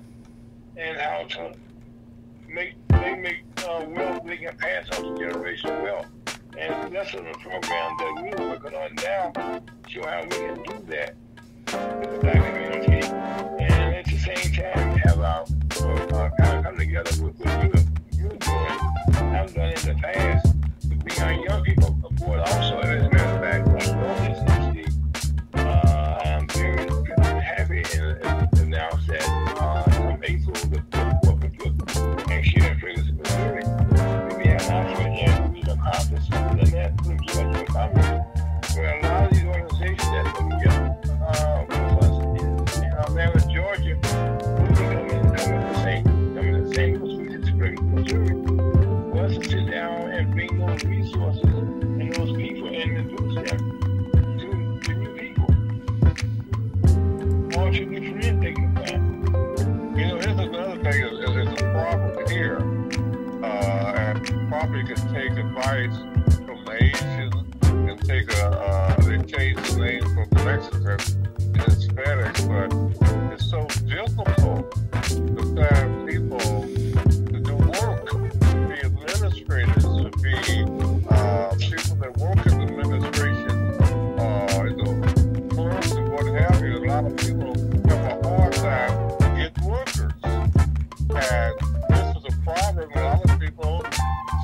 and 0.76 0.96
how 0.96 1.24
to 1.24 1.52
make 2.48 2.74
they 2.88 3.16
make 3.16 3.42
uh, 3.68 3.84
wealth 3.88 4.24
they 4.24 4.36
can 4.36 4.56
pass 4.56 4.88
on 4.96 5.02
to 5.02 5.18
generation 5.18 5.70
wealth. 5.82 6.06
And 6.56 6.94
that's 6.94 7.12
the 7.12 7.18
program 7.18 7.96
that 7.98 8.36
we're 8.38 8.48
working 8.48 8.76
on 8.76 8.94
now, 8.96 9.60
show 9.88 10.06
how 10.06 10.22
we 10.22 10.28
can 10.28 10.62
do 10.62 10.84
that 10.88 11.16
with 11.66 12.12
the 12.12 12.18
black 12.20 12.54
community. 12.54 13.06
And 13.08 13.94
at 13.94 14.04
the 14.04 14.18
same 14.18 14.52
time, 14.52 14.98
have 14.98 15.18
our 15.18 15.42
uh, 15.42 16.30
kind 16.38 16.58
of 16.58 16.64
come 16.64 16.76
together 16.76 17.24
with 17.24 17.38
what 17.40 17.64
you're, 17.64 18.28
you're 18.28 18.38
doing. 18.38 19.34
I've 19.34 19.54
done 19.54 19.70
in 19.70 19.82
the 19.82 19.96
past 20.00 20.54
to 20.82 20.96
bring 20.96 21.20
our 21.20 21.32
young 21.32 21.64
people 21.64 21.98
aboard 22.04 22.40
also, 22.40 22.78
as 22.80 23.02
a 23.02 23.10
matter 23.10 23.64
of 23.64 23.66
fact, 23.66 24.29
guys 65.70 65.96
from 66.44 66.68
Asian 66.80 67.32
and 67.62 68.04
take 68.04 68.28
a, 68.32 68.46
uh, 68.48 69.00
they 69.02 69.18
change 69.22 69.56
the 69.70 69.78
name 69.78 70.02
from 70.02 70.44
Mexican 70.44 70.98
and 71.38 71.62
Hispanic, 71.62 72.34
but 72.48 72.68
it's 73.32 73.48
so 73.48 73.68
difficult 73.86 74.72
to 75.04 75.42
find 75.54 76.08
people 76.08 76.40
to 76.40 77.38
do 77.38 77.54
work, 77.54 78.08
to 78.10 78.18
be 78.18 78.80
administrators, 78.82 79.84
to 79.84 80.10
be 80.18 80.34
uh, 81.08 81.54
people 81.54 81.96
that 82.02 82.16
work 82.18 82.44
in 82.46 82.80
administration, 82.80 83.54
uh, 84.18 84.66
in 84.66 84.76
the 84.76 85.54
firms 85.54 85.92
and 85.92 86.12
what 86.12 86.26
have 86.34 86.60
you. 86.64 86.78
A 86.78 86.86
lot 86.90 87.04
of 87.04 87.16
people 87.16 87.54
have 87.88 88.24
a 88.24 88.28
hard 88.28 88.52
time 88.54 89.36
getting 89.36 89.64
workers. 89.64 90.12
And 90.24 91.54
this 91.90 92.16
is 92.16 92.24
a 92.24 92.42
problem, 92.42 92.90
A 92.92 93.04
lot 93.04 93.24
of 93.24 93.38
people 93.38 93.84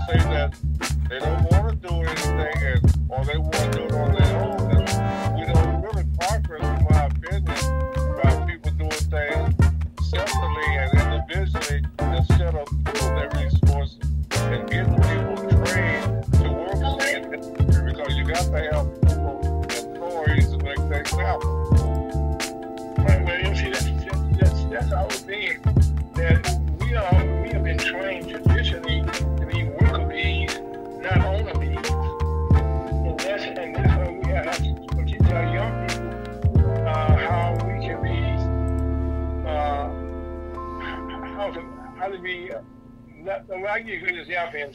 say 0.06 0.18
that 0.30 0.54
they 1.08 1.20
don't 1.20 1.52
want 1.52 1.82
to 1.82 1.88
do 1.88 1.95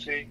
good 0.05 0.27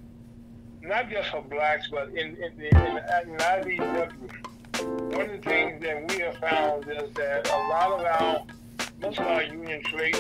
not 0.83 1.11
just 1.11 1.31
for 1.31 1.43
blacks, 1.43 1.89
but 1.91 2.09
in, 2.11 2.37
in, 2.37 2.57
the, 2.57 2.69
in, 2.69 3.33
in 3.33 3.39
IBW, 3.39 5.15
one 5.15 5.31
of 5.31 5.33
the 5.33 5.49
things 5.49 5.83
that 5.83 6.11
we 6.11 6.23
have 6.23 6.37
found 6.39 6.85
is 6.89 7.13
that 7.15 7.49
a 7.51 7.57
lot 7.69 7.93
of 7.93 8.01
our, 8.01 8.43
most 9.01 9.19
of 9.19 9.27
our 9.27 9.43
union 9.43 9.83
trade, 9.85 10.17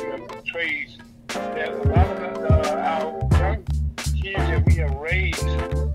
trades, 0.46 0.98
that 1.28 1.72
a 1.72 1.82
lot 1.88 2.06
of 2.06 2.50
uh, 2.50 2.76
our 2.76 3.28
young 3.38 3.64
kids 4.22 4.36
that 4.36 4.64
we 4.66 4.74
have 4.74 4.94
raised, 4.96 5.44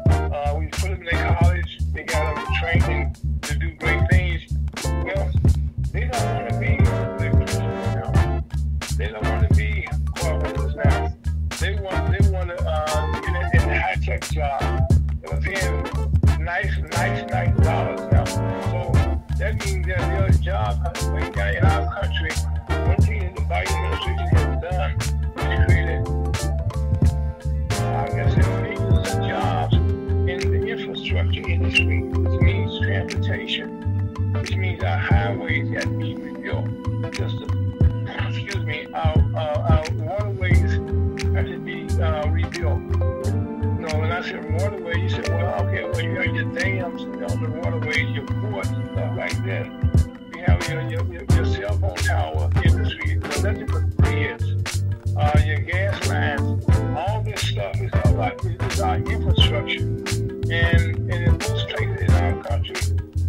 uh, 0.10 0.56
we 0.58 0.66
put 0.68 0.90
them 0.90 1.08
in 1.08 1.36
college, 1.36 1.80
they 1.94 2.04
got 2.04 2.36
them 2.36 2.56
training 2.60 3.16
to 3.42 3.56
do 3.56 3.72
great 3.76 4.02
things. 4.10 4.15
Tech 14.26 14.60
job. 14.60 15.42
Paying 15.42 16.44
nice, 16.44 16.78
nice, 16.92 17.30
nice 17.30 17.58
dollars 17.64 18.02
now. 18.12 18.26
So 18.26 18.92
that 19.38 19.66
means 19.66 19.88
that 19.88 19.98
their 19.98 20.30
job 20.30 20.98
in 21.58 21.66
our 21.66 22.02
country, 22.02 22.32
that. 49.46 49.68
You 50.36 50.44
have 50.44 50.68
your, 50.70 50.82
your, 50.90 51.24
your, 51.24 51.46
cell 51.46 51.78
phone 51.78 51.96
tower 51.96 52.50
industry, 52.64 53.14
electrical 53.38 53.82
grids, 53.98 54.84
uh, 55.16 55.40
your 55.46 55.60
gas 55.60 56.08
lines. 56.08 56.66
All 56.98 57.22
this 57.22 57.42
stuff 57.42 57.80
is 57.80 57.92
our, 57.94 58.36
is 58.44 58.82
our 58.82 58.98
infrastructure. 58.98 59.84
And, 59.84 61.12
and 61.12 61.12
in 61.12 61.32
most 61.34 61.70
places 61.70 62.02
in 62.02 62.12
our 62.12 62.44
country, 62.44 62.76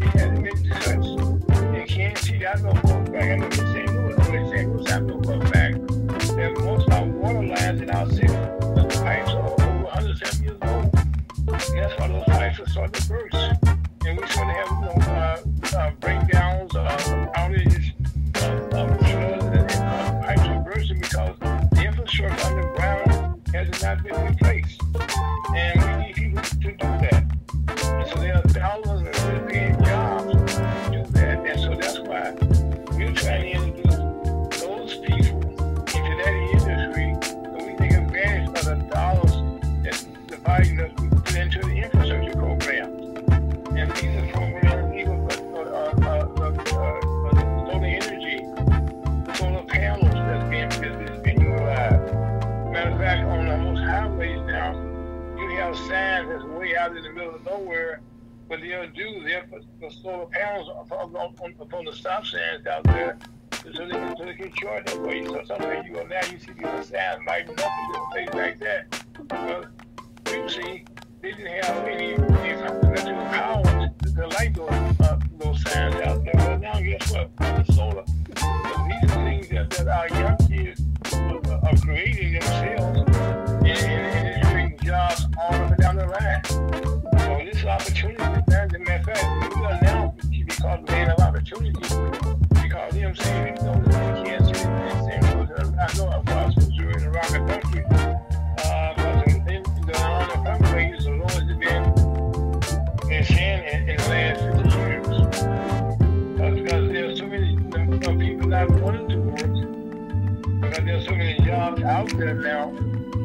it 0.00 0.08
hasn't 0.08 0.42
been 0.42 0.70
touched. 0.70 1.76
You 1.76 1.84
can't 1.86 2.18
see 2.18 2.38
that 2.38 2.62
no 2.62 2.72
fuck 2.74 3.12
back. 3.12 3.22
I 3.22 3.36
know 3.36 3.50
St. 3.50 3.86
Louis, 3.92 4.16
no, 4.16 4.50
St. 4.50 4.72
Louis 4.72 4.90
have 4.90 5.02
no 5.02 5.22
fuck 5.22 5.52
back. 5.52 5.72
And 5.74 6.58
most 6.64 6.88
of 6.88 6.94
our 6.94 7.04
water 7.04 7.46
lines 7.46 7.80
in 7.80 7.90
our 7.90 8.08
city, 8.08 8.26
the 8.28 9.00
pipes 9.04 9.30
are 9.32 9.50
over 9.50 9.84
107 9.84 10.44
years 10.44 10.58
old. 10.62 10.84
And 11.46 11.78
that's 11.78 11.98
why 12.00 12.08
those 12.08 12.24
pipes 12.24 12.60
are 12.60 12.68
starting 12.68 12.92
to 13.02 13.08
burst. 13.08 13.26
Out 111.87 112.09
there 112.18 112.34
now 112.34 112.72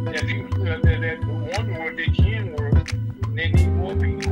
that 0.06 0.24
people 0.28 0.64
that, 0.66 0.84
that 0.84 1.22
to 1.22 1.74
work, 1.80 1.98
they 1.98 2.06
can 2.06 2.56
work. 2.56 2.92
They 3.34 3.50
need 3.50 3.70
more 3.70 3.96
people. 3.96 4.32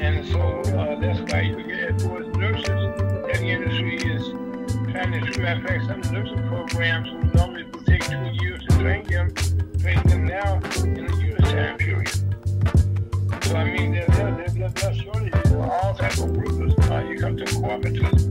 And 0.00 0.26
so 0.26 0.40
uh, 0.76 0.98
that's 1.00 1.20
why 1.32 1.42
you 1.42 1.62
get 1.62 1.98
towards 1.98 2.28
nurses. 2.36 2.66
That 2.66 3.40
industry 3.40 3.96
is 3.96 4.28
trying 4.90 5.12
to, 5.12 5.40
matter 5.40 5.76
of 5.76 5.82
some 5.86 6.00
nursing 6.12 6.48
programs 6.48 7.08
who 7.08 7.20
normally 7.38 7.64
would 7.64 7.86
take 7.86 8.04
two 8.04 8.44
years 8.44 8.62
to 8.68 8.78
train 8.78 9.04
them, 9.04 9.32
train 9.80 10.02
them 10.08 10.26
now 10.26 10.56
in 10.82 11.08
a 11.08 11.16
year's 11.22 11.38
time 11.40 11.78
period. 11.78 12.08
So 13.44 13.56
I 13.56 13.64
mean, 13.64 13.92
there's 13.92 14.08
there's 14.08 14.54
there's 14.54 14.74
there's 14.74 14.96
shortages 14.98 15.50
for 15.50 15.70
all 15.70 15.94
types 15.94 16.20
of 16.20 16.30
workers. 16.30 16.74
Uh, 16.90 17.04
you 17.08 17.16
come 17.18 17.36
to 17.36 17.44
cooperatives, 17.44 18.27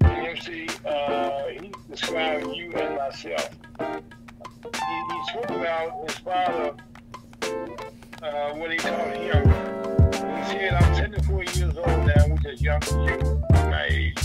And 0.00 0.26
MC, 0.26 0.68
uh, 0.84 1.46
he 1.46 1.72
described 1.90 2.46
you 2.54 2.72
and 2.72 2.96
myself. 2.96 3.50
He, 3.80 5.14
he 5.14 5.24
spoke 5.28 5.50
about 5.50 6.08
his 6.08 6.18
father, 6.18 6.74
uh, 8.22 8.54
what 8.54 8.70
he 8.70 8.78
taught 8.78 9.16
him. 9.16 9.48
He 10.36 10.52
said, 10.52 10.74
I'm 10.74 10.94
74 10.94 11.44
years 11.44 11.76
old 11.76 11.86
now, 11.86 12.28
which 12.28 12.46
is 12.46 12.62
young 12.62 12.82
as 12.82 12.92
you, 12.92 13.42
my 13.50 13.86
age. 13.88 14.18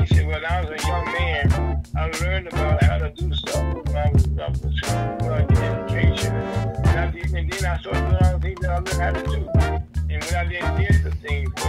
he 0.00 0.14
said, 0.14 0.26
well, 0.26 0.42
I 0.48 0.60
was 0.60 0.82
a 0.82 0.86
young 0.86 1.04
man. 1.06 1.82
I 1.96 2.06
learned 2.24 2.48
about 2.48 2.82
how 2.82 2.98
to 2.98 3.10
do 3.10 3.32
stuff 3.34 3.74
when 3.74 3.96
I 3.96 4.10
was, 4.10 4.26
I 4.38 4.48
was 4.48 4.62
when 4.62 5.32
I 5.32 5.42
get 5.46 5.58
education. 5.58 6.34
And, 6.34 6.98
I 6.98 7.10
did, 7.10 7.32
and 7.32 7.52
then 7.52 7.64
I 7.64 7.78
started 7.78 8.08
doing 8.08 8.24
all 8.24 8.32
the 8.32 8.40
things 8.40 8.60
that 8.60 8.70
I 8.70 8.76
learned 8.76 8.88
how 8.88 9.10
to 9.10 9.22
do. 9.26 9.48
And 10.12 10.24
when 10.24 10.34
I 10.34 10.44
didn't 10.48 10.76
get 10.78 11.04
the 11.04 11.10
things, 11.10 11.61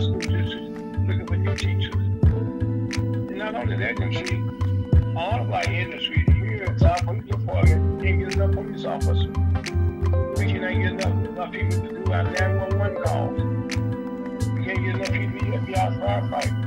school 0.00 0.18
districts 0.18 0.54
looking 1.06 1.26
for 1.26 1.36
new 1.36 1.54
teachers. 1.56 1.94
And 1.94 3.36
not 3.36 3.54
only 3.54 3.76
that, 3.76 3.98
you 3.98 4.26
see, 4.26 4.42
all 5.16 5.40
of 5.40 5.50
our 5.50 5.64
industry 5.64 6.24
here 6.28 6.64
at 6.64 6.80
South 6.80 7.04
Police 7.04 7.24
Department 7.24 8.02
can't 8.02 8.18
get 8.20 8.34
enough 8.34 8.52
police 8.52 8.84
officers. 8.84 9.26
We 10.36 10.46
cannot 10.52 10.72
get 10.72 10.92
enough, 10.92 11.28
enough 11.28 11.52
people 11.52 11.80
to 11.80 12.04
do 12.04 12.12
our 12.12 12.22
911 12.24 13.02
calls. 13.02 13.40
We 14.50 14.64
can't 14.64 14.84
get 14.84 14.94
enough 14.94 15.12
people 15.12 15.52
to 15.52 15.66
be 15.66 15.76
our 15.76 15.90
firefighters. 15.92 16.63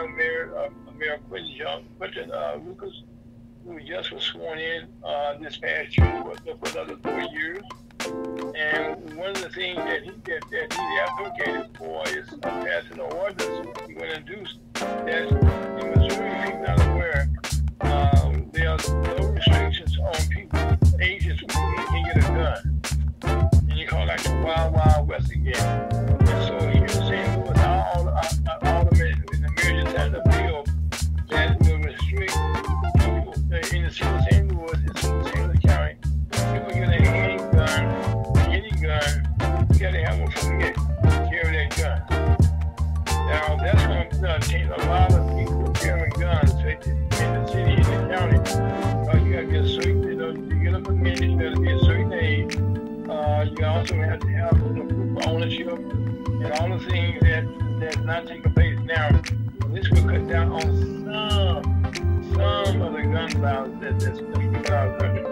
Young 0.00 0.16
mayor, 0.16 0.54
uh, 0.56 0.70
Mayor 0.98 1.18
Quinton 1.28 1.50
Young, 1.50 1.84
Quinton 1.98 2.32
uh, 2.32 2.58
Lucas, 2.64 3.02
who 3.66 3.78
just 3.80 4.10
was 4.12 4.22
sworn 4.22 4.58
in 4.58 4.88
uh, 5.04 5.36
this 5.38 5.58
past 5.58 5.98
year 5.98 6.24
for, 6.24 6.70
another 6.70 6.96
four 7.02 7.20
years. 7.20 7.62
And 8.56 9.14
one 9.14 9.30
of 9.30 9.42
the 9.42 9.50
things 9.50 9.76
that 9.76 10.02
he 10.02 10.10
that, 10.10 10.42
that 10.50 10.72
he 10.72 10.98
advocated 11.00 11.76
for 11.76 12.02
is 12.08 12.32
uh, 12.32 12.64
passing 12.64 12.94
an 12.94 13.00
ordinance 13.00 13.68
he 13.86 13.94
to 13.94 14.16
introduce 14.16 14.56
that 14.72 15.28
in 15.28 16.00
Missouri, 16.00 16.30
if 16.30 16.48
you're 16.48 16.66
not 16.66 16.86
aware, 16.86 17.30
um, 17.82 18.48
there 18.52 18.70
are 18.70 18.78
no 19.02 19.26
restrictions 19.26 19.98
on 19.98 20.28
people, 20.30 20.78
ages 21.02 21.40
who 21.40 21.46
can, 21.46 22.04
get 22.04 22.16
a 22.16 22.20
gun. 22.20 23.52
And 23.68 23.78
you 23.78 23.86
call 23.86 24.06
that 24.06 24.20
the 24.20 24.34
Wild 24.42 24.72
Wild 24.72 25.08
West 25.08 25.30
again. 25.30 26.19
Going 44.20 44.40
to 44.40 44.76
a 44.76 44.84
lot 44.86 45.12
of 45.14 45.26
people 45.38 45.72
carrying 45.72 46.10
guns 46.10 46.50
in 46.52 46.78
the 47.10 47.46
city 47.46 47.72
and 47.72 47.84
the 47.84 48.14
county. 48.14 48.36
Uh, 49.08 49.16
you 49.24 49.32
got 49.32 49.40
to 49.40 49.46
get 49.46 49.64
a 49.64 49.68
certain, 49.68 50.02
you 50.02 50.14
know, 50.14 50.30
you 50.30 50.62
get 50.62 50.74
up 50.74 50.82
a 50.82 50.84
permit, 50.84 51.22
you 51.22 51.38
got 51.38 51.54
to 51.54 51.60
be 51.60 51.72
a 51.72 51.78
certain 51.80 52.12
age. 52.12 52.56
Uh, 53.08 53.46
you 53.50 53.64
also 53.64 53.94
have 53.96 54.20
to 54.20 54.28
have 54.28 54.58
you 54.58 54.84
know, 54.84 55.20
of 55.20 55.26
ownership 55.26 55.68
and 55.68 56.52
all 56.52 56.68
the 56.68 56.84
things 56.90 57.18
that 57.22 57.44
that's 57.80 57.96
not 57.98 58.26
taking 58.26 58.52
place 58.52 58.78
now. 58.80 59.08
This 59.68 59.88
will 59.88 60.06
cut 60.06 60.28
down 60.28 60.52
on 60.52 60.60
some, 61.04 62.34
some 62.34 62.82
of 62.82 62.92
the 62.92 63.02
gun 63.02 63.30
violence 63.40 63.82
that, 63.82 64.00
that's 64.00 64.18
in 64.18 64.72
our 64.72 64.98
country. 64.98 65.24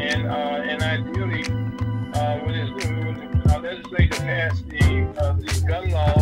And 0.00 0.26
uh, 0.28 0.70
and 0.70 0.82
ideally, 0.82 1.42
uh, 2.14 2.38
when, 2.38 2.54
it's, 2.54 2.86
when 2.86 3.50
our 3.50 3.60
legislature 3.60 4.22
passed 4.22 4.68
the 4.68 5.12
uh, 5.18 5.32
the 5.32 5.64
gun 5.66 5.88
even 5.88 6.19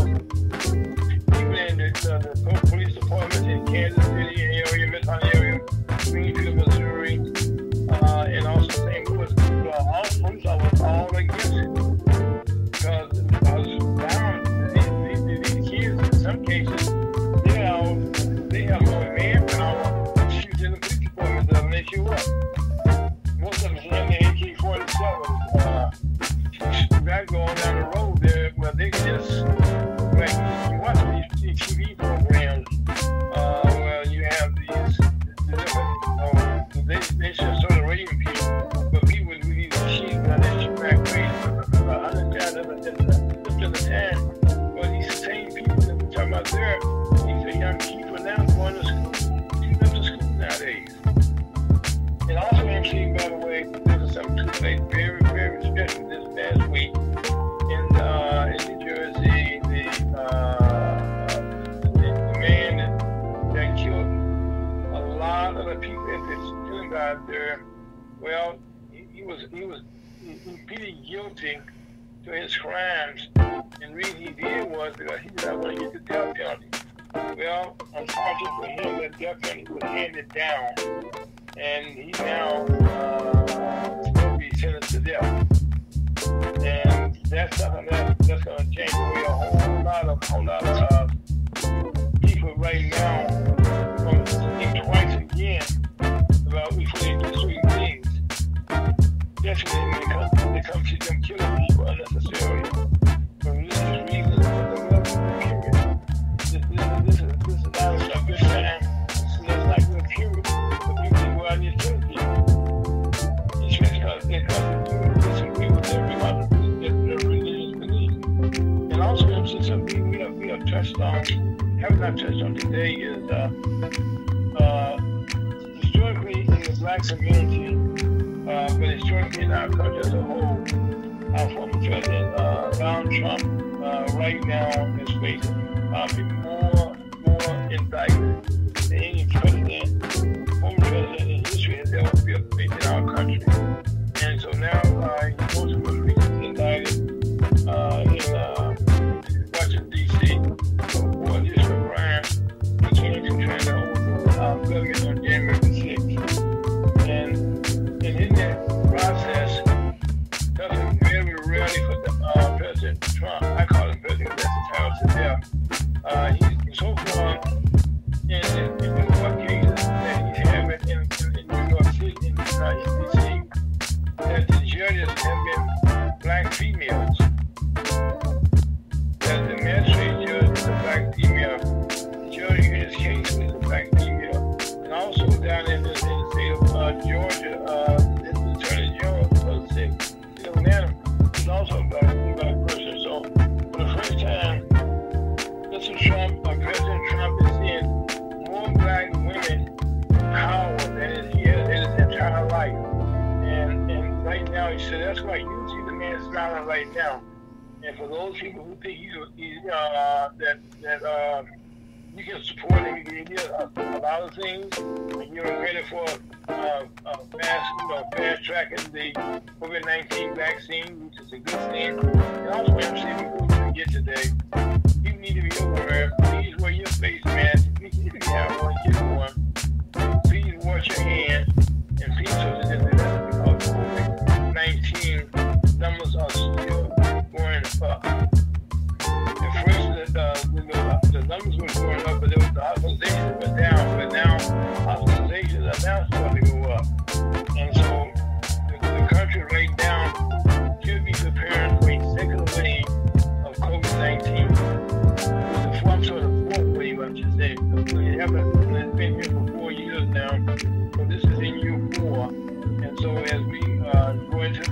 the 2.35 2.67
police 2.69 2.95
departments 2.95 3.39
in 3.39 3.67
Kansas 3.67 4.05
City 4.05 4.43
area, 4.43 4.65
area, 5.35 5.61
Greenfield, 6.11 6.57
Missouri, 6.57 7.19
uh, 7.91 8.25
and 8.29 8.47
also 8.47 8.69
St. 8.69 9.09
Louis, 9.11 9.33
uh, 9.39 9.71
all 9.93 10.05
police 10.21 10.47
officers 10.47 10.81
all 10.81 11.17
against. 11.17 11.53
Because, 12.71 13.23
because 13.23 13.67
now, 13.67 14.43
these, 14.75 15.25
these, 15.25 15.71
kids, 15.71 16.09
in 16.09 16.13
some 16.21 16.45
cases, 16.45 16.89
they 17.45 17.59
have, 17.59 18.49
they 18.51 18.63
have 18.63 18.83
more 18.83 19.15
manpower 19.15 20.13
to 20.15 20.65
in 20.65 20.73
the 20.73 20.79
police 20.81 20.99
department 20.99 21.71
they 21.71 21.85
show 21.85 22.07
up. 22.09 22.21
Most 23.39 23.65
of 23.65 23.75
them 23.75 23.77
have 23.77 24.09
the 24.09 24.17
AK-47s. 24.17 25.65
Uh, 25.65 25.91
going 27.27 27.55
down 27.57 27.75
the 27.75 27.99
road 27.99 28.19
there, 28.21 28.53
where 28.57 28.73
they 28.73 28.91
just, 28.91 29.58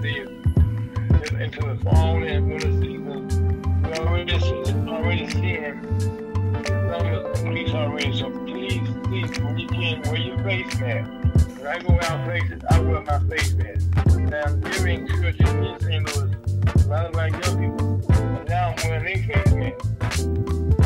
these 0.07 0.29
into 1.41 1.61
the 1.61 1.79
fall 1.83 2.23
and 2.23 2.49
winter 2.49 2.71
season. 2.81 3.29
We 3.83 3.93
already 3.95 4.39
see, 4.39 4.73
already 4.89 5.31
seeing 5.31 5.81
numbers 6.87 7.41
increase 7.41 7.75
already. 7.75 8.17
So 8.17 8.31
please, 8.31 8.89
please, 9.05 9.39
when 9.41 9.59
you 9.59 9.69
can, 9.69 10.03
wear 10.03 10.17
your 10.17 10.39
face 10.45 10.79
mask. 10.79 11.11
When 11.59 11.67
I 11.67 11.79
go 11.81 11.99
out 12.03 12.25
places, 12.25 12.63
I 12.71 12.81
wear 12.81 13.03
my 13.03 13.19
face 13.29 13.55
mask. 13.55 14.17
Now 14.17 14.43
I'm 14.45 14.61
very 14.61 14.95
encouraging 14.95 15.65
in 15.65 15.81
St. 15.81 16.17
Louis, 16.17 16.35
a 16.85 16.89
lot 16.89 17.07
of 17.07 17.15
my 17.15 17.27
young 17.27 17.43
people, 17.43 18.13
and 18.13 18.49
now 18.49 18.75
I'm 18.79 18.89
wearing 18.89 19.27
their 19.27 19.43
face 19.45 19.87
mask 20.01 20.29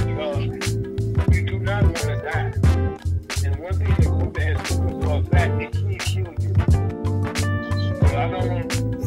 because 0.06 1.26
we 1.28 1.44
do 1.44 1.58
not 1.58 1.84
want 1.84 1.96
to 1.96 2.22
die. 2.24 2.59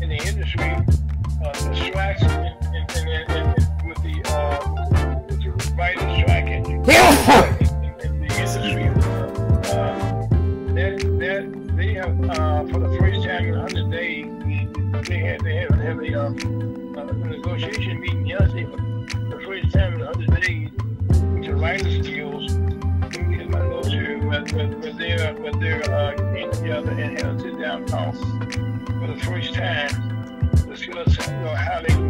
in, 0.00 0.08
the 0.08 0.20
industry 0.26 0.70
uh, 1.42 1.52
and, 2.72 3.54
with 3.84 3.98
the 4.02 4.22
uh, 4.26 4.58
with 5.28 5.42
in, 6.68 8.20
the 8.20 8.28
industry. 8.38 8.86
That 10.74 10.94
that 11.18 11.44
they 11.76 11.94
have 11.94 12.16
for 12.70 12.78
the 12.78 12.90
first 12.98 13.24
time 13.24 13.44
in 13.46 13.58
100 13.58 13.90
they 13.90 15.18
had 15.18 15.40
they 15.40 15.56
had, 15.56 15.70
a, 16.14 16.30
negotiation 17.12 18.00
meeting 18.00 18.26
yesterday. 18.26 18.49
the 26.96 27.38
to 27.38 27.58
down 27.58 27.86
pulse. 27.86 28.18
For 28.18 29.06
the 29.06 29.20
first 29.24 29.54
time, 29.54 29.90
the 30.66 30.76
skeleton, 30.76 31.34
you 31.34 31.44
know, 31.44 31.54
how 31.54 31.82
they 31.82 32.09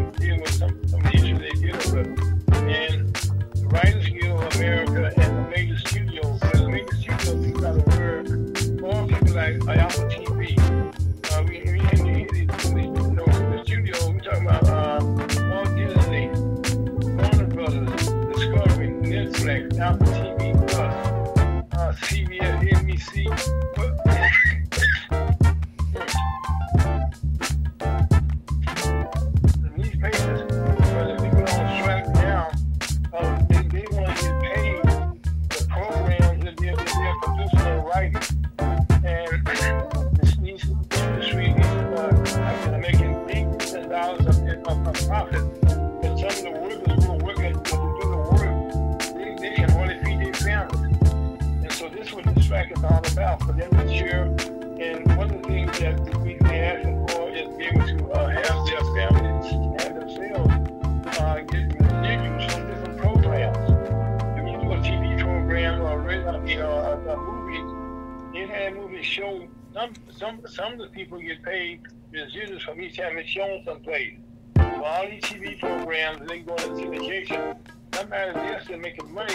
time 72.97 73.18
it's 73.18 73.28
shown 73.28 73.62
someplace. 73.64 74.14
For 74.55 74.84
all 74.84 75.07
these 75.09 75.22
TV 75.22 75.59
programs, 75.59 76.28
they 76.28 76.41
go 76.41 76.55
into 76.55 76.68
syndication. 76.70 77.57
Somebody 77.95 78.32
they're 78.32 78.62
still 78.62 78.78
making 78.78 79.12
money 79.12 79.34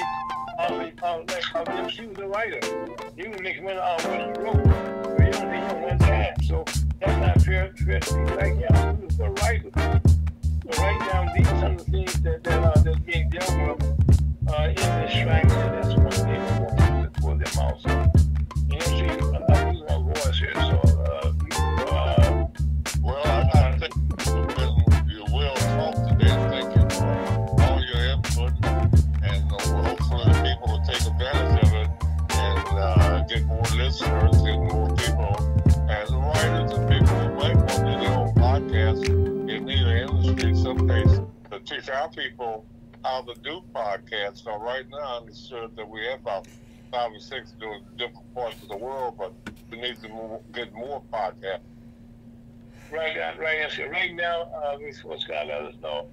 off 0.60 0.72
of, 0.72 1.04
off 1.04 1.30
of, 1.30 1.56
off 1.56 1.66
them. 1.66 1.90
She 1.90 2.08
was 2.08 2.18
a 2.18 2.28
writer. 2.28 2.60
He 3.16 3.28
was 3.28 3.40
making 3.42 3.64
money 3.64 3.78
off 3.78 4.06
what 4.08 4.20
he 4.20 4.42
wrote. 4.42 4.64
But 5.18 5.36
he 5.36 5.42
only 5.42 5.58
him 5.58 5.82
one 5.82 6.00
time. 6.00 6.34
So 6.44 6.66
that's 7.00 7.20
not 7.20 7.42
fair, 7.42 7.70
to 7.70 7.86
people 7.86 8.36
like 8.36 8.56
him. 8.56 8.98
He 8.98 9.06
was 9.06 9.20
a 9.20 9.30
writer. 9.30 9.72
So 9.76 10.82
right 10.82 11.00
now, 11.00 11.34
these 11.36 11.48
are 11.48 11.60
some 11.60 11.72
of 11.74 11.86
the 11.86 11.92
things 11.92 12.22
that, 12.22 12.44
that 12.44 12.64
are 12.64 12.84
that's 12.84 13.00
being 13.00 13.30
dealt 13.30 13.50
with 13.52 13.96
uh, 14.48 14.64
in 14.70 14.76
this 14.76 15.12
strike, 15.12 15.44
and 15.44 15.52
that's 15.52 15.96
one 15.96 16.12
thing 16.12 16.42
we 16.42 16.66
want 16.66 16.78
to 16.78 17.12
support 17.16 17.40
them 17.40 17.60
also. 17.60 18.12
You 18.72 18.82
see, 18.82 19.06
I'm 19.06 19.32
not 19.32 19.68
losing 19.68 19.86
my 19.86 20.14
voice 20.14 20.40
here, 20.40 20.54
so 20.56 20.85
get 33.36 33.46
more 33.48 33.62
listeners, 33.76 34.42
get 34.44 34.60
more 34.60 34.96
people, 34.96 35.36
and 35.90 36.10
writers 36.10 36.72
and 36.72 36.90
people 36.90 37.08
who 37.08 37.36
might 37.36 37.56
want 37.56 37.70
to 37.70 37.76
do 37.78 38.00
their 38.00 38.18
own 38.18 38.34
podcast 38.36 39.50
in 39.50 39.70
either 39.70 39.98
industry 39.98 40.56
someplace 40.56 41.20
to 41.52 41.60
teach 41.60 41.90
our 41.90 42.10
people 42.10 42.66
how 43.04 43.22
to 43.22 43.34
do 43.42 43.62
podcasts. 43.74 44.44
So 44.44 44.58
right 44.58 44.88
now, 44.90 45.22
I'm 45.22 45.36
sure 45.36 45.68
that 45.68 45.88
we 45.88 46.06
have 46.06 46.22
about 46.22 46.48
five 46.92 47.12
or 47.12 47.20
six 47.20 47.52
doing 47.60 47.84
different 47.98 48.34
parts 48.34 48.62
of 48.62 48.70
the 48.70 48.78
world, 48.78 49.16
but 49.18 49.34
we 49.70 49.82
need 49.82 50.02
to 50.02 50.10
move, 50.10 50.40
get 50.54 50.74
more 50.74 51.02
podcasts. 51.12 51.60
right 52.92 53.16
now, 53.18 53.34
right 53.38 53.60
now, 53.78 53.90
right 53.90 54.16
now, 54.16 54.42
uh, 54.44 54.78
this 54.78 55.04
what 55.04 55.20
Scott 55.20 55.48
let 55.48 55.62
us 55.62 55.76
know. 55.82 56.08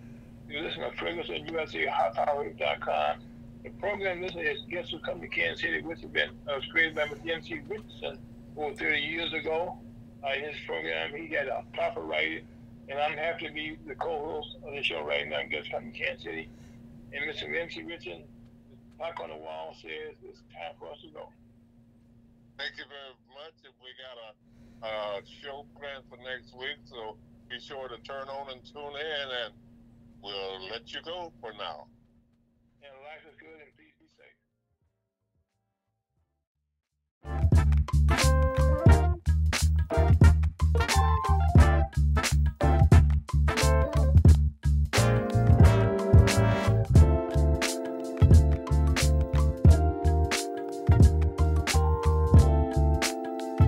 You 0.49 0.61
listen 0.61 0.81
to 0.81 0.91
Ferguson 0.97 1.37
at 1.37 1.47
USAHotHour.com. 1.47 3.21
The 3.63 3.71
program 3.71 4.21
this 4.21 4.35
is 4.35 4.65
Guess 4.69 4.91
Who 4.91 4.99
Come 4.99 5.21
to 5.21 5.29
Kansas 5.29 5.61
City, 5.61 5.83
which 5.83 6.01
has 6.01 6.11
been 6.11 6.31
uh, 6.49 6.55
was 6.57 6.67
created 6.67 6.97
by 6.97 7.07
Mr. 7.07 7.31
M.C. 7.31 7.61
Richardson 7.69 8.19
over 8.57 8.75
30 8.75 8.99
years 8.99 9.33
ago. 9.33 9.79
Uh, 10.25 10.31
his 10.31 10.57
program, 10.67 11.15
he 11.15 11.29
got 11.29 11.47
a 11.47 11.63
proper 11.73 12.01
writing, 12.01 12.47
and 12.89 12.99
I'm 12.99 13.17
happy 13.17 13.47
to 13.47 13.53
be 13.53 13.79
the 13.87 13.95
co-host 13.95 14.57
of 14.67 14.75
the 14.75 14.83
show 14.83 15.03
right 15.05 15.29
now, 15.29 15.39
Guess 15.49 15.67
Who 15.67 15.73
Come 15.79 15.93
to 15.93 15.99
Kansas 15.99 16.25
City. 16.25 16.49
And 17.13 17.23
Mr. 17.23 17.47
M.C. 17.55 17.83
Richardson, 17.83 18.25
clock 18.99 19.21
on 19.23 19.31
the 19.31 19.37
wall 19.37 19.77
says 19.81 20.17
it's 20.25 20.43
time 20.51 20.75
for 20.79 20.91
us 20.91 20.99
to 21.03 21.09
go. 21.11 21.29
Thank 22.59 22.73
you 22.79 22.85
very 22.91 23.15
much. 23.31 23.55
We 23.63 23.95
got 23.95 24.91
a 24.91 25.23
show 25.43 25.67
planned 25.79 26.03
for 26.11 26.19
next 26.19 26.53
week, 26.59 26.83
so 26.85 27.17
be 27.49 27.61
sure 27.61 27.87
to 27.87 27.97
turn 28.03 28.27
on 28.27 28.51
and 28.51 28.61
tune 28.65 28.95
in, 28.99 29.29
and 29.47 29.55
we'll 30.21 30.69
let 30.71 30.93
you 30.93 31.01
go 31.05 31.33
for 31.41 31.53
now. 31.59 31.87
Thank 39.95 40.23
you. 40.97 41.12